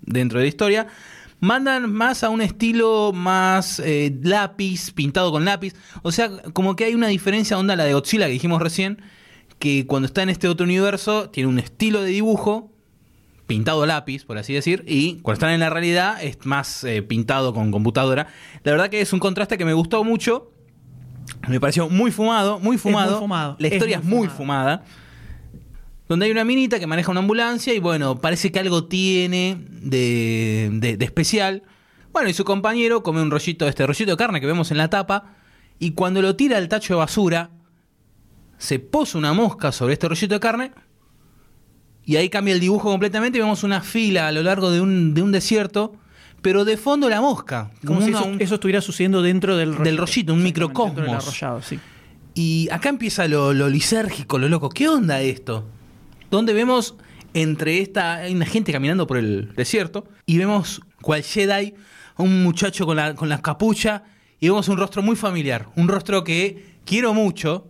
[0.00, 0.86] dentro de la historia,
[1.40, 5.74] mandan más a un estilo más eh, lápiz, pintado con lápiz.
[6.02, 9.02] O sea, como que hay una diferencia onda la de Godzilla que dijimos recién,
[9.58, 12.70] que cuando está en este otro universo tiene un estilo de dibujo
[13.46, 17.54] pintado lápiz, por así decir, y cuando están en la realidad es más eh, pintado
[17.54, 18.26] con computadora.
[18.64, 20.50] La verdad que es un contraste que me gustó mucho.
[21.48, 23.12] Me pareció muy fumado, muy fumado.
[23.12, 24.84] muy fumado, La historia es muy fumada.
[26.08, 30.70] Donde hay una minita que maneja una ambulancia y bueno, parece que algo tiene de,
[30.72, 31.62] de- de especial.
[32.12, 34.88] Bueno, y su compañero come un rollito, este rollito de carne que vemos en la
[34.88, 35.34] tapa,
[35.78, 37.50] y cuando lo tira al tacho de basura,
[38.56, 40.72] se posa una mosca sobre este rollito de carne,
[42.06, 45.12] y ahí cambia el dibujo completamente y vemos una fila a lo largo de un,
[45.12, 45.94] de un desierto,
[46.40, 47.70] pero de fondo la mosca.
[47.84, 49.84] como si eso, un- eso estuviera sucediendo dentro del rollito.
[49.84, 51.26] Del rollito, un microcosmos.
[51.26, 51.78] Arrollado, sí.
[52.34, 54.68] Y acá empieza lo, lo lisérgico, lo loco.
[54.68, 55.66] ¿Qué onda esto?
[56.30, 56.94] Donde vemos
[57.34, 58.14] entre esta.
[58.16, 61.74] Hay una gente caminando por el desierto y vemos cual Jedi,
[62.18, 64.04] un muchacho con la, con la capucha
[64.38, 65.68] y vemos un rostro muy familiar.
[65.76, 67.68] Un rostro que quiero mucho.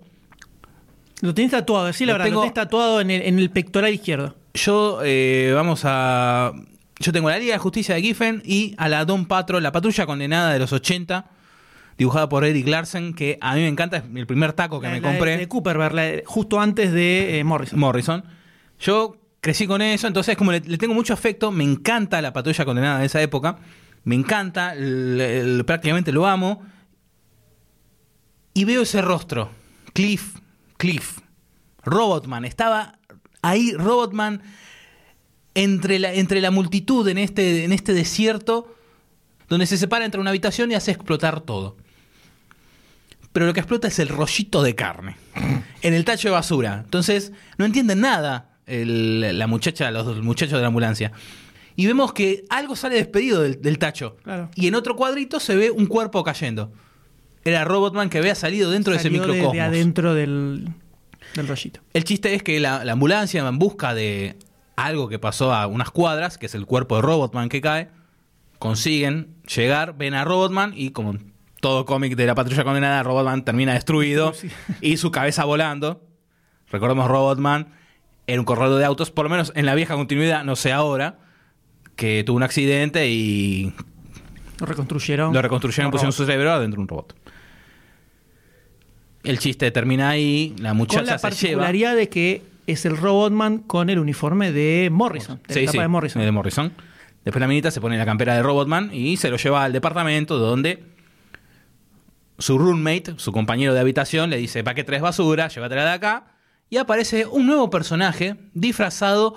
[1.23, 3.51] Lo tenés tatuado, sí, la Lo verdad, tengo- lo tenés tatuado en el, en el
[3.51, 4.37] pectoral izquierdo.
[4.55, 6.53] Yo, eh, vamos a.
[6.99, 10.07] Yo tengo la Liga de Justicia de Giffen y a la Don Patrol, la patrulla
[10.07, 11.27] condenada de los 80,
[11.99, 14.95] dibujada por Eric Larsen, que a mí me encanta, es el primer taco que La-
[14.95, 15.37] me la de- compré.
[15.39, 17.79] De, Cooper, la justo antes de eh, Morrison.
[17.79, 18.25] Morrison.
[18.79, 22.65] Yo crecí con eso, entonces como le, le tengo mucho afecto, me encanta la patrulla
[22.65, 23.59] condenada de esa época,
[24.05, 24.75] me encanta,
[25.67, 26.63] prácticamente lo amo.
[28.55, 29.51] Y veo ese rostro,
[29.93, 30.37] Cliff,
[30.77, 31.19] Cliff,
[31.85, 32.99] Robotman, estaba
[33.43, 34.43] ahí Robotman
[35.55, 38.75] entre la, entre la multitud en este, en este desierto,
[39.49, 41.77] donde se separa entre una habitación y hace explotar todo.
[43.33, 45.17] Pero lo que explota es el rollito de carne
[45.83, 46.81] en el tacho de basura.
[46.85, 51.13] Entonces, no entienden nada el- la muchacha, los muchachos de la ambulancia.
[51.77, 54.17] Y vemos que algo sale despedido del, del tacho.
[54.25, 54.51] Claro.
[54.55, 56.73] Y en otro cuadrito se ve un cuerpo cayendo.
[57.51, 59.53] Era Robotman que había salido dentro de ese de- microcosmos.
[59.53, 60.69] De, adentro del,
[61.35, 61.81] del rollito.
[61.95, 64.37] El chiste es que la, la ambulancia en busca de
[64.77, 67.89] algo que pasó a unas cuadras, que es el cuerpo de Robotman que cae,
[68.59, 73.45] consiguen llegar, ven a Robotman y como en todo cómic de la patrulla condenada, Robotman
[73.45, 74.49] termina destruido Sí.
[74.81, 76.03] y su cabeza volando.
[76.71, 77.69] Recordemos Robotman
[78.27, 81.19] era un corredor de autos, por lo menos en la vieja continuidad, no sé ahora,
[81.95, 83.73] que tuvo un accidente y
[84.59, 85.33] Lo reconstruyeron.
[85.33, 86.17] lo reconstruyeron, pusieron robot.
[86.17, 87.15] su cerebro dentro de un robot.
[89.27, 91.31] El chiste termina ahí, la muchacha Con la se lleva.
[91.31, 95.41] particularidad de que es el Robotman con el uniforme de Morrison.
[95.47, 96.23] De la etapa de Morrison.
[96.23, 96.73] de Morrison.
[97.25, 100.39] Después la minita se pone la campera de Robotman y se lo lleva al departamento
[100.39, 100.85] donde
[102.39, 105.49] su roommate, su compañero de habitación, le dice, ¿para qué traes basura?
[105.49, 106.27] Llévatela de acá.
[106.69, 109.37] Y aparece un nuevo personaje disfrazado,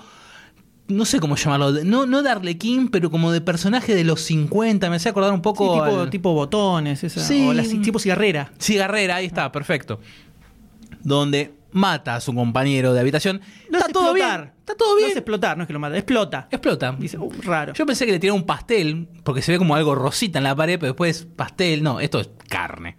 [0.89, 4.89] no sé cómo llamarlo, no, no de Arlequín, pero como de personaje de los 50.
[4.89, 5.73] Me hace acordar un Sí, poco...
[5.85, 7.47] tipo, al- tipo botones, esa, Sí.
[7.47, 8.51] o la, tipo cigarrera.
[8.59, 9.99] Cigarrera, ahí está, perfecto.
[11.01, 13.41] Donde mata a su compañero de habitación.
[13.71, 14.41] Está todo explotar.
[14.41, 14.53] bien.
[14.59, 15.09] Está todo bien.
[15.09, 16.47] hace explotar, no es que lo mata, explota.
[16.51, 16.95] Explota.
[16.99, 17.73] Dice, "Uh, raro.
[17.73, 20.55] Yo pensé que le tiraba un pastel, porque se ve como algo rosita en la
[20.55, 21.83] pared, pero después pastel.
[21.83, 22.97] No, esto es carne.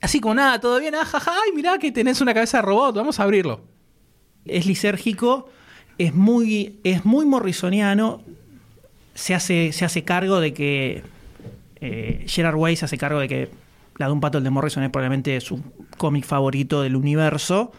[0.00, 0.94] Así como nada, todo bien.
[0.94, 3.64] Ah, jaja, ay, mirá que tenés una cabeza de robot, vamos a abrirlo.
[4.44, 5.48] es lisérgico,
[5.98, 8.20] es muy, es muy morrisoniano,
[9.14, 11.02] se hace, se hace cargo de que
[11.80, 13.48] eh, Gerard Way se hace cargo de que
[13.98, 15.62] la de un pato el de Morrison es probablemente su
[15.96, 17.72] cómic favorito del universo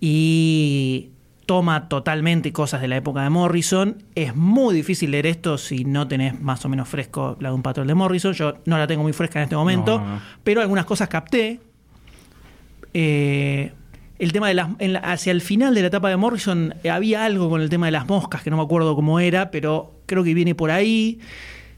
[0.00, 1.10] y
[1.46, 4.02] toma totalmente cosas de la época de Morrison.
[4.14, 7.62] Es muy difícil leer esto si no tenés más o menos fresco la de un
[7.62, 8.32] de Morrison.
[8.32, 10.20] Yo no la tengo muy fresca en este momento, No, no, no.
[10.42, 11.60] pero algunas cosas capté.
[12.94, 13.72] Eh,
[14.24, 14.68] el tema de las.
[14.78, 17.68] en la- hacia el final de la etapa de Morrison eh, había algo con el
[17.68, 20.70] tema de las moscas que no me acuerdo cómo era, pero creo que viene por
[20.70, 21.18] ahí.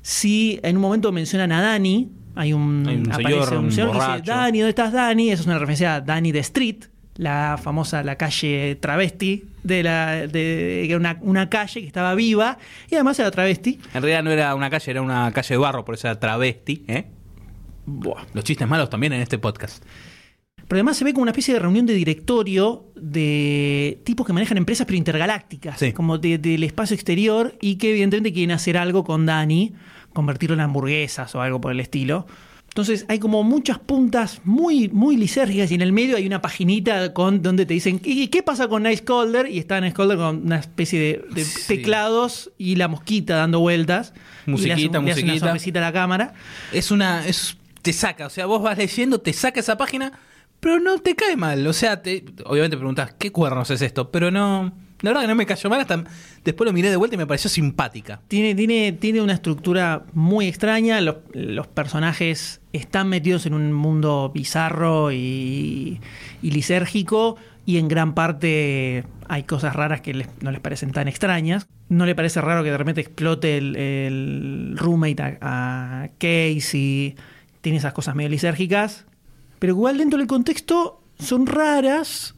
[0.03, 2.11] Sí, en un momento mencionan a Dani.
[2.37, 4.23] Hay un, Hay un aparece señor, un señor que dice.
[4.27, 5.31] Dani, ¿dónde estás, Dani?
[5.31, 6.85] Esa es una referencia a Dani de Street,
[7.17, 10.29] la famosa la calle travesti, de la, de,
[10.83, 12.59] que era una, una calle que estaba viva
[12.91, 13.79] y además era travesti.
[13.95, 16.85] En realidad no era una calle, era una calle de barro, por eso era travesti.
[16.89, 17.07] ¿eh?
[17.87, 18.25] Buah.
[18.35, 19.85] Los chistes malos también en este podcast.
[20.75, 24.59] Pero además se ve como una especie de reunión de directorio de tipos que manejan
[24.59, 25.93] empresas pero intergalácticas, Sí.
[25.93, 29.73] como de- del espacio exterior y que evidentemente quieren hacer algo con Dani,
[30.13, 32.27] convertirlo en hamburguesas o algo por el estilo.
[32.71, 37.13] Entonces hay como muchas puntas muy, muy lisérgicas y en el medio hay una paginita
[37.15, 39.49] con donde te dicen ¿y qué pasa con Nice Calder?
[39.49, 41.69] Y está Nice Calder con una especie de, de Sí.
[41.69, 44.13] teclados y la mosquita dando vueltas.
[44.13, 45.47] y le hace- Musiquita, le hace una musiquita.
[45.47, 46.35] sonrisita a la cámara.
[46.73, 47.25] Es una.
[47.25, 50.19] Es, te saca, o sea, vos vas leyendo, te saca esa página,
[50.65, 51.67] pero no te cae mal.
[51.67, 54.11] O sea, te, obviamente preguntas, ¿qué cuernos es esto?
[54.11, 54.73] Pero no.
[55.03, 56.05] La verdad que no me cayó mal, hasta
[56.43, 58.23] después lo miré de vuelta y me pareció simpática.
[58.29, 61.03] Tiene, tiene, tiene una estructura muy extraña.
[61.03, 66.01] Los, personajes están metidos en un mundo bizarro y,
[66.41, 67.37] y lisérgico.
[67.67, 71.69] Y en gran parte hay cosas raras que no les parecen tan extrañas.
[71.91, 77.17] No le parece raro que de repente explote el, el roommate a, a Casey.
[77.61, 79.05] Tiene esas cosas medio lisérgicas.
[79.65, 82.35] Pero igual dentro del contexto son raras,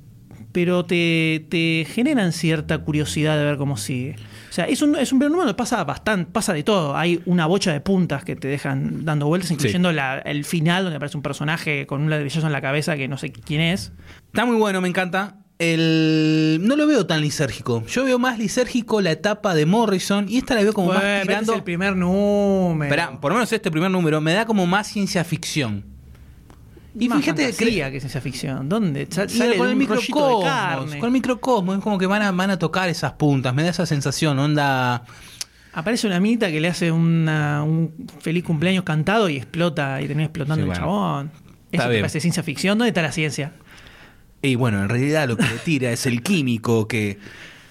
[0.53, 4.15] pero te, te generan cierta curiosidad de ver cómo sigue.
[4.49, 6.97] O sea, es un, es un primer número donde pasa bastante, pasa de todo.
[6.97, 10.99] Hay una bocha de puntas que te dejan dando vueltas, incluyendo la- el final donde
[10.99, 13.91] aparece un personaje con un ladrillazo en la cabeza que no sé quién es.
[14.29, 15.39] Está muy bueno, me encanta.
[15.59, 16.61] El...
[16.63, 17.85] No lo veo tan lisérgico.
[17.89, 21.23] Yo veo más lisérgico la etapa de Morrison y esta la veo como más este
[21.27, 21.53] tirando.
[21.55, 22.85] es el primer número.
[22.85, 25.96] Esperá, por lo menos este primer número me da como más ciencia ficción.
[26.99, 28.69] Y Más fíjate fantasía que ciencia ficción.
[28.69, 29.07] ¿Dónde?
[29.11, 30.99] Sa- Sale con el microcosmos, carne.
[30.99, 33.71] con el microcosmos, es como que van a, van a tocar esas puntas, me da
[33.71, 35.05] esa sensación, onda.
[35.75, 40.25] Aparece una minita que le hace una- un feliz cumpleaños cantado y explota y termina
[40.25, 40.81] explotando Sí, el bueno.
[40.81, 41.31] chabón.
[41.71, 42.01] Eso te bien.
[42.03, 42.79] parece ciencia ficción.
[42.79, 43.53] ¿Dónde está la ciencia?
[44.41, 47.19] Y bueno, en realidad lo que le tira es el químico que.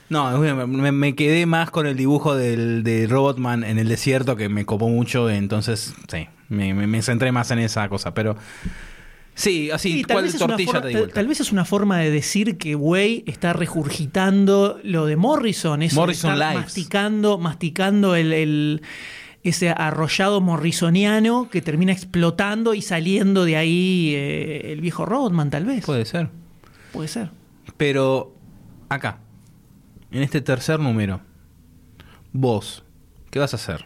[0.10, 4.50] No, me, me quedé más con el dibujo del, de Robotman en el desierto que
[4.50, 8.36] me copó mucho, entonces sí, me, me- me centré más en esa cosa, pero.
[9.36, 11.52] Sí, así, Sí, tal, cuál vez es una tortilla forma, te di tal, vez es
[11.52, 15.82] una forma de decir que Way está regurgitando lo de Morrison.
[15.84, 16.56] Eso Morrison Lives.
[16.56, 18.82] masticando, masticando el, el-
[19.44, 25.66] ese arrollado morrisoniano que termina explotando y saliendo de ahí eh, el viejo Rodman, tal
[25.66, 25.86] vez.
[25.86, 26.30] Puede ser.
[26.94, 27.30] Puede ser.
[27.78, 28.34] Pero
[28.90, 29.20] acá,
[30.12, 31.22] en este tercer número,
[32.32, 32.84] vos,
[33.30, 33.86] ¿qué vas a hacer?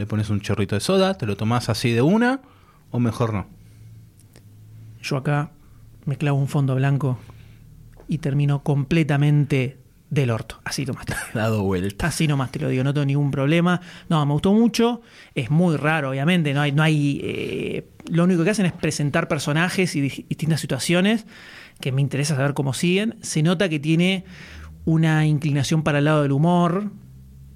[0.00, 1.12] ¿Le pones un chorrito de soda?
[1.18, 2.40] ¿Te lo tomás así de una?
[2.90, 3.46] ¿O mejor no?
[5.02, 5.50] Yo acá
[6.06, 7.18] me clavo un fondo blanco
[8.08, 9.76] y termino completamente
[10.08, 10.58] del orto.
[10.64, 11.12] Así tomaste.
[11.34, 12.06] Dado vuelta.
[12.06, 13.82] Así nomás te lo digo, no tengo ningún problema.
[14.08, 15.02] No, me gustó mucho.
[15.34, 16.54] Es muy raro, obviamente.
[16.54, 17.20] No hay, no hay.
[17.22, 21.26] eh, lo único que hacen es presentar personajes y di- distintas situaciones
[21.78, 23.16] que me interesa saber cómo siguen.
[23.20, 24.24] Se nota que tiene
[24.86, 26.90] una inclinación para el lado del humor.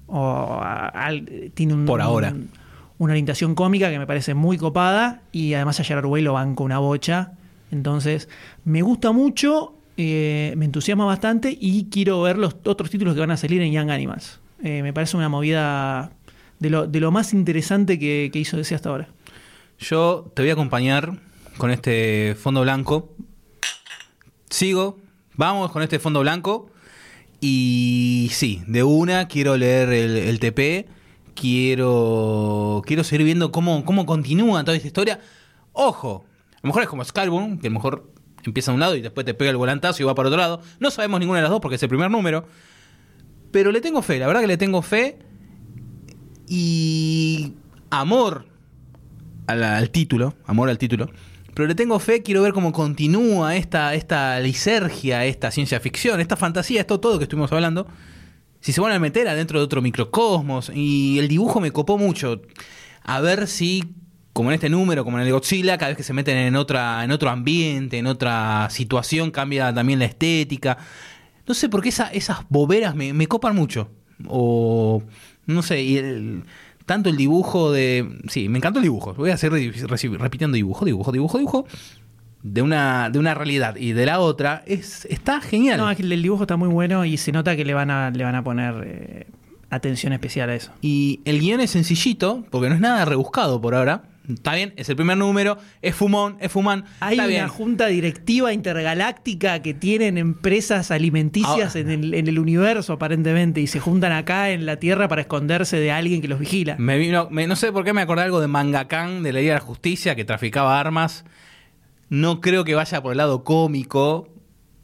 [0.07, 1.11] O a-
[1.53, 2.29] tiene un, Por ahora.
[2.29, 2.49] un-
[2.97, 5.21] una orientación cómica que me parece muy copada.
[5.31, 7.31] Y además a Gerard Way lo banco una bocha.
[7.71, 8.29] Entonces,
[8.63, 9.71] me gusta mucho.
[9.97, 13.71] eh, me entusiasma bastante y quiero ver los otros títulos que van a salir en
[13.71, 14.41] Young Animals.
[14.61, 16.11] Eh, me parece una movida
[16.59, 19.07] de lo, de lo más interesante que, que hizo DC hasta ahora.
[19.79, 21.13] Yo te voy a acompañar
[21.57, 23.13] con este fondo blanco.
[24.49, 24.97] Sigo,
[25.35, 26.69] vamos con este fondo blanco.
[27.47, 30.87] Y sí, de una quiero leer el, TP.
[31.35, 35.19] Quiero, quiero seguir viendo cómo, cómo continúa toda esta historia.
[35.71, 36.25] Ojo,
[36.55, 38.11] a lo mejor es como Skybound, que a lo mejor
[38.43, 40.59] empieza a un lado y después te pega el volantazo y va para otro lado.
[40.79, 42.47] No sabemos ninguna de las dos porque es el primer número.
[43.51, 45.19] Pero le tengo fe, la verdad que le tengo fe.
[46.47, 47.53] Y
[47.91, 48.47] amor
[49.45, 51.11] al título, amor al título,
[51.55, 56.35] pero le tengo fe, quiero ver cómo continúa esta, esta lisergia, esta ciencia ficción, esta
[56.35, 57.87] fantasía, esto todo que estuvimos hablando.
[58.59, 60.71] Si se van a meter adentro de otro microcosmos.
[60.73, 62.41] Y el dibujo me copó mucho.
[63.03, 63.83] A ver si,
[64.33, 67.03] como en este número, como en el Godzilla, cada vez que se meten en, otra,
[67.03, 70.77] en otro ambiente, en otra situación, cambia también la estética.
[71.47, 73.91] No sé por qué esa- esas boberas me, me copan mucho.
[74.27, 75.03] O,
[75.45, 76.43] no sé, y el-
[76.85, 78.19] tanto el dibujo de...
[78.29, 79.13] Sí, me encantó el dibujo.
[79.13, 79.73] Voy a seguir
[80.19, 81.65] repitiendo dibujo, dibujo, dibujo, dibujo.
[82.43, 84.63] De una, de una realidad y de la otra.
[84.67, 85.79] Es, está genial.
[85.79, 88.11] No, es que el dibujo está muy bueno y se nota que le van a,
[88.11, 89.27] le van a poner eh,
[89.71, 90.71] atención especial a eso.
[90.81, 94.03] Y el guion es sencillito, porque no es nada rebuscado por ahora.
[94.27, 96.85] Está bien, es el primer número, es fumón, es fumán.
[96.99, 97.47] Hay está una bien.
[97.47, 103.79] junta directiva intergaláctica que tienen empresas alimenticias en, el, en el universo aparentemente y se
[103.79, 106.75] juntan acá en la Tierra para esconderse de alguien que los vigila.
[106.77, 109.53] Me vino, me- no sé por qué me acordé algo de Mangakán de la Liga
[109.53, 111.25] de la Justicia que traficaba armas.
[112.09, 114.29] No creo que vaya por el lado cómico.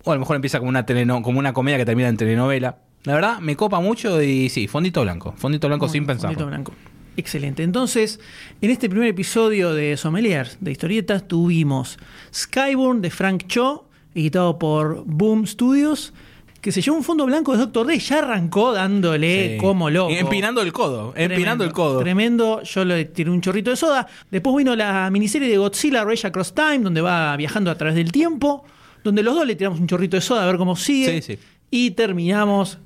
[0.04, 2.80] O a lo mejor empieza como una, teleno- como una comedia que termina en telenovela.
[3.04, 5.34] La verdad, me copa mucho y sí, fondito blanco.
[5.38, 6.38] Fondito blanco sin bien, pensarlo.
[6.38, 6.74] fondito blanco.
[7.18, 7.64] Excelente.
[7.64, 8.20] Entonces,
[8.62, 11.97] en este primer episodio de Sommeliers de historietas tuvimos
[12.34, 13.86] Skyborn de Frank Cho,
[14.16, 16.14] editado por Boom Studios,
[16.62, 17.97] que se llevó un fondo blanco de Doctor D.
[17.99, 19.57] Ya arrancó dándole Sí.
[19.57, 20.12] como loco.
[20.14, 21.12] Empinando el codo.
[21.18, 21.99] empinando el codo.
[21.99, 22.62] Tremendo.
[22.64, 24.07] Yo le tiré un chorrito de soda.
[24.30, 28.12] Después vino la miniserie de Godzilla Rage Across Time, donde va viajando a través del
[28.12, 28.64] tiempo.
[29.03, 31.20] Donde los dos le tiramos un chorrito de soda a ver cómo sigue.
[31.22, 31.39] Sí, sí.
[31.72, 32.78] Y terminamos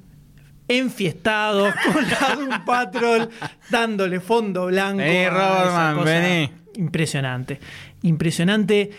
[0.67, 3.29] enfiestados con la Doom Patrol,
[3.69, 4.97] dándole fondo blanco.
[4.97, 6.51] Vení, Robertman, vení.
[6.75, 7.59] Impresionante.
[8.01, 8.91] Impresionante.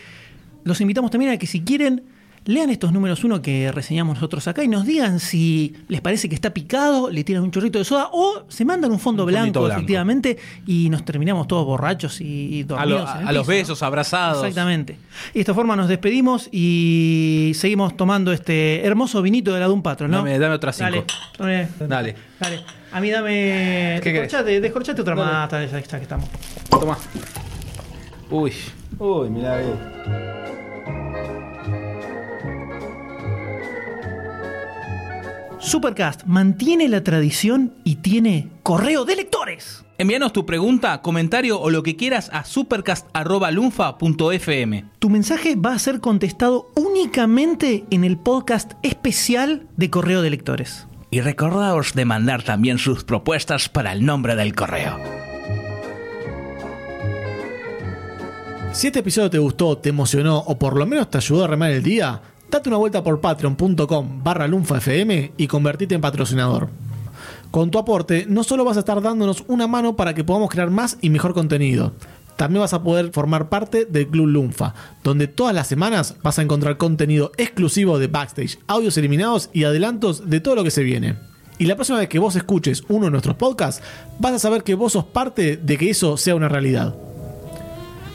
[0.65, 2.16] Los invitamos también a que si quieren.
[2.47, 6.35] Lean estos números uno que reseñamos nosotros acá y nos digan si les parece que
[6.37, 9.61] está picado, le tiran un chorrito de soda o se mandan un fondo Un blanco,
[9.63, 9.77] blanco.
[9.77, 12.25] efectivamente, y nos terminamos todos borrachos y,
[12.59, 13.03] y A, dormidos.
[13.05, 14.45] lo- en el a los besos, abrazados.
[14.45, 14.97] Exactamente.
[15.33, 19.83] Y de esta forma nos despedimos y seguimos tomando este hermoso vinito de la Doom
[19.83, 20.19] Patrol, ¿no?
[20.19, 21.05] Dame- dame otra cinco.
[21.39, 22.15] Dale, dame- Dale.
[22.39, 22.61] dale.
[22.93, 23.99] A mí dame.
[24.03, 25.31] ¿Qué descorchate, descorchate otra Dale.
[25.33, 26.29] más, ya, ya que estamos.
[26.71, 26.97] Toma.
[28.31, 28.53] Uy.
[28.99, 29.67] Uy, mirá ahí.
[35.67, 39.85] Supercast mantiene la tradición y tiene correo de lectores.
[39.99, 44.85] Envíanos tu pregunta, comentario o lo que quieras a supercast.lunfa.fm.
[45.01, 50.87] Tu mensaje va a ser contestado únicamente en el podcast especial de correo de lectores.
[51.11, 55.01] Y recordaos de mandar también sus propuestas para el nombre del correo.
[58.71, 61.73] Si este episodio te gustó, te emocionó o por lo menos te ayudó a remar
[61.73, 66.69] el día, date una vuelta por patreon.com barra lunfafm y convertite en patrocinador.
[67.51, 70.71] Con tu aporte, no solo vas a estar dándonos una mano para que podamos crear
[70.71, 71.93] más y mejor contenido,
[72.37, 76.43] también vas a poder formar parte del Club Lunfa, donde todas las semanas vas a
[76.43, 81.17] encontrar contenido exclusivo de backstage, audios eliminados y adelantos de todo lo que se viene.
[81.59, 83.83] Y la próxima vez que vos escuches uno de nuestros podcasts,
[84.19, 86.95] vas a saber que vos sos parte de que eso sea una realidad.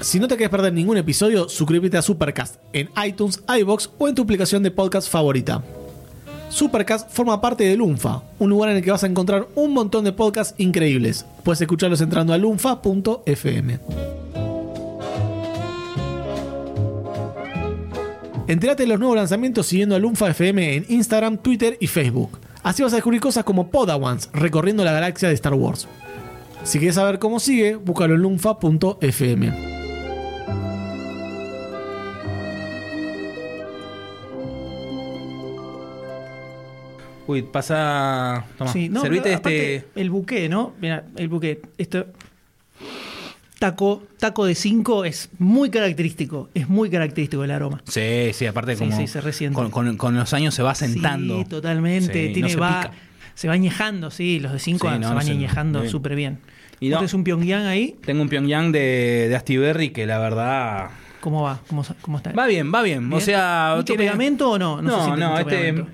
[0.02, 4.16] Si no te quieres perder ningún episodio, suscríbete a Supercast en iTunes, iBox o en
[4.16, 5.64] tu aplicación de podcast favorita.
[6.50, 10.04] Supercast forma parte de Lunfa, un lugar en el que vas a encontrar un montón
[10.04, 11.26] de podcasts increíbles.
[11.44, 13.80] Puedes escucharlos entrando a lunfa.fm.
[18.48, 22.40] Entérate de los nuevos lanzamientos siguiendo a Lunfa FM en Instagram, Twitter y Facebook.
[22.64, 25.88] Así vas a descubrir cosas como Podawans recorriendo la galaxia de Star Wars.
[26.64, 29.71] Si quieres saber cómo sigue, búscalo en lunfa.fm.
[37.42, 38.46] Pasa.
[38.58, 38.72] Toma.
[38.74, 39.86] Sí, no, Servite este.
[39.96, 40.74] El buque, ¿no?
[40.82, 41.62] Mira, el buque.
[41.78, 42.06] Esto.
[43.60, 46.50] Taco, taco de 5 es muy característico.
[46.56, 47.82] Es muy característico el aroma.
[47.88, 48.96] Sí, sí, aparte como.
[48.98, 49.56] sí, se resiente.
[49.56, 51.38] Con, con- con los años se va sentando.
[51.40, 52.28] Sí, totalmente.
[52.28, 52.94] Sí, Tiene, no se va, pica.
[53.36, 54.40] se va añejando, sí.
[54.40, 56.40] Los de 5 Sí, se no, van no se- añejando súper bien.
[56.80, 57.96] Y ¿Y no- un Pyongyang ahí?
[58.04, 60.90] Tengo un Pyongyang de, de Astiberri que la verdad.
[61.20, 61.60] ¿Cómo va?
[61.68, 62.32] ¿Cómo, cómo está?
[62.32, 63.06] Va bien, va bien.
[63.06, 63.22] O Bien.
[63.22, 63.74] sea.
[63.76, 64.82] ¿Mucho tiene- pegamento o no?
[64.82, 65.56] No No, siente no, mucho este.
[65.56, 65.92] pegamento.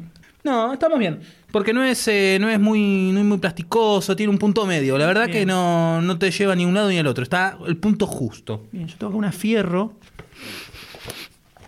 [0.47, 1.19] No, estamos bien.
[1.51, 4.97] Porque no es, eh, no es muy, no es muy plasticoso, tiene un punto medio.
[4.97, 5.39] La verdad Bien.
[5.39, 7.23] que no, no te lleva ni un lado ni al otro.
[7.23, 8.65] Está el punto justo.
[8.71, 9.93] Bien, yo tengo acá una fierro.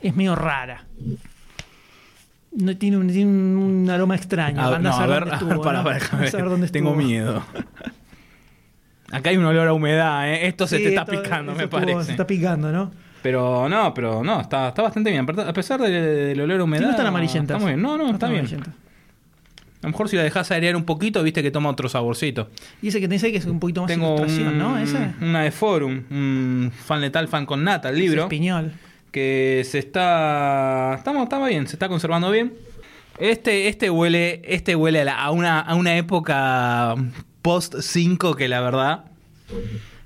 [0.01, 0.85] Es medio rara.
[2.51, 4.61] No tiene un, tiene un aroma extraño.
[4.61, 6.01] A, no, a saber ver, dónde estuvo, para, a ver.
[6.49, 7.43] dónde Tengo miedo.
[9.11, 10.47] Acá hay un olor a humedad, ¿eh?
[10.47, 12.03] Esto se te está esto- picando, me estuvo- parece.
[12.05, 12.91] Se está picando, ¿no?
[13.21, 15.25] Pero no, pero no, está, está bastante bien.
[15.29, 16.81] A pesar del, del olor a humedad.
[16.81, 17.55] Sí, no están amarillentas.
[17.55, 17.81] Está muy bien.
[17.81, 18.63] No, no, está están bien.
[19.81, 22.49] A lo mejor si la dejas airear un poquito, viste que toma otro saborcito.
[22.81, 24.77] Y ese que tenés ahí que es un poquito más Tengo ilustración, un- ¿no?
[24.77, 24.97] Ese.
[25.21, 28.27] una de Forum, un fan letal, fan con nata, el libro.
[28.29, 28.71] es
[29.11, 30.95] que se está.
[30.97, 32.53] Estamos, estaba bien, se está conservando bien.
[33.19, 36.95] Este, este huele, este huele a, la- a una, a una época
[37.41, 39.05] post 5 que la verdad.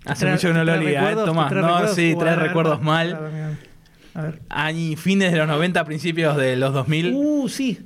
[0.06, 1.16] Hace mucho que no lo olía, ¿eh?
[1.16, 1.52] Tomás.
[1.52, 3.58] No, sí, trae recuerdos mal.
[4.50, 7.14] a ver, fines de los 90, principios de los 2000.
[7.14, 7.80] Uh, sí.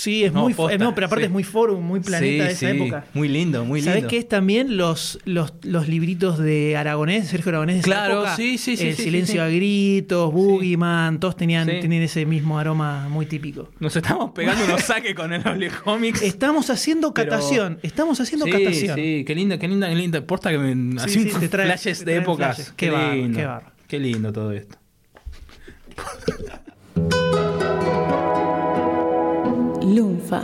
[0.00, 0.54] Sí, es No, muy.
[0.54, 1.26] posta, no, pero aparte sí.
[1.26, 3.04] es muy forum, muy planeta Sí, de esa sí, época.
[3.14, 3.90] Muy lindo, muy lindo.
[3.94, 8.14] ¿Sabes qué es también los, los, los libritos de Aragonés, Sergio Aragonés de esa Claro,
[8.20, 8.36] época?
[8.36, 13.26] sí, sí, sí, El silencio a gritos, Boogeyman, todos tenían, tenían ese mismo aroma muy
[13.26, 13.70] típico.
[13.80, 15.42] Nos estamos pegando unos saques con el
[15.82, 16.22] Cómics.
[16.22, 18.94] Estamos haciendo Pero- catación, estamos haciendo sí, catación.
[18.94, 20.20] Sí, qué linda, qué linda, qué linda.
[20.24, 22.54] Porta que me así sí, te trae- flashes te de épocas.
[22.54, 22.72] flashes.
[22.76, 23.36] Qué bárbaro, lindo.
[23.36, 23.74] qué bárbaro.
[23.88, 24.78] Qué lindo todo esto.
[29.94, 30.42] 六法。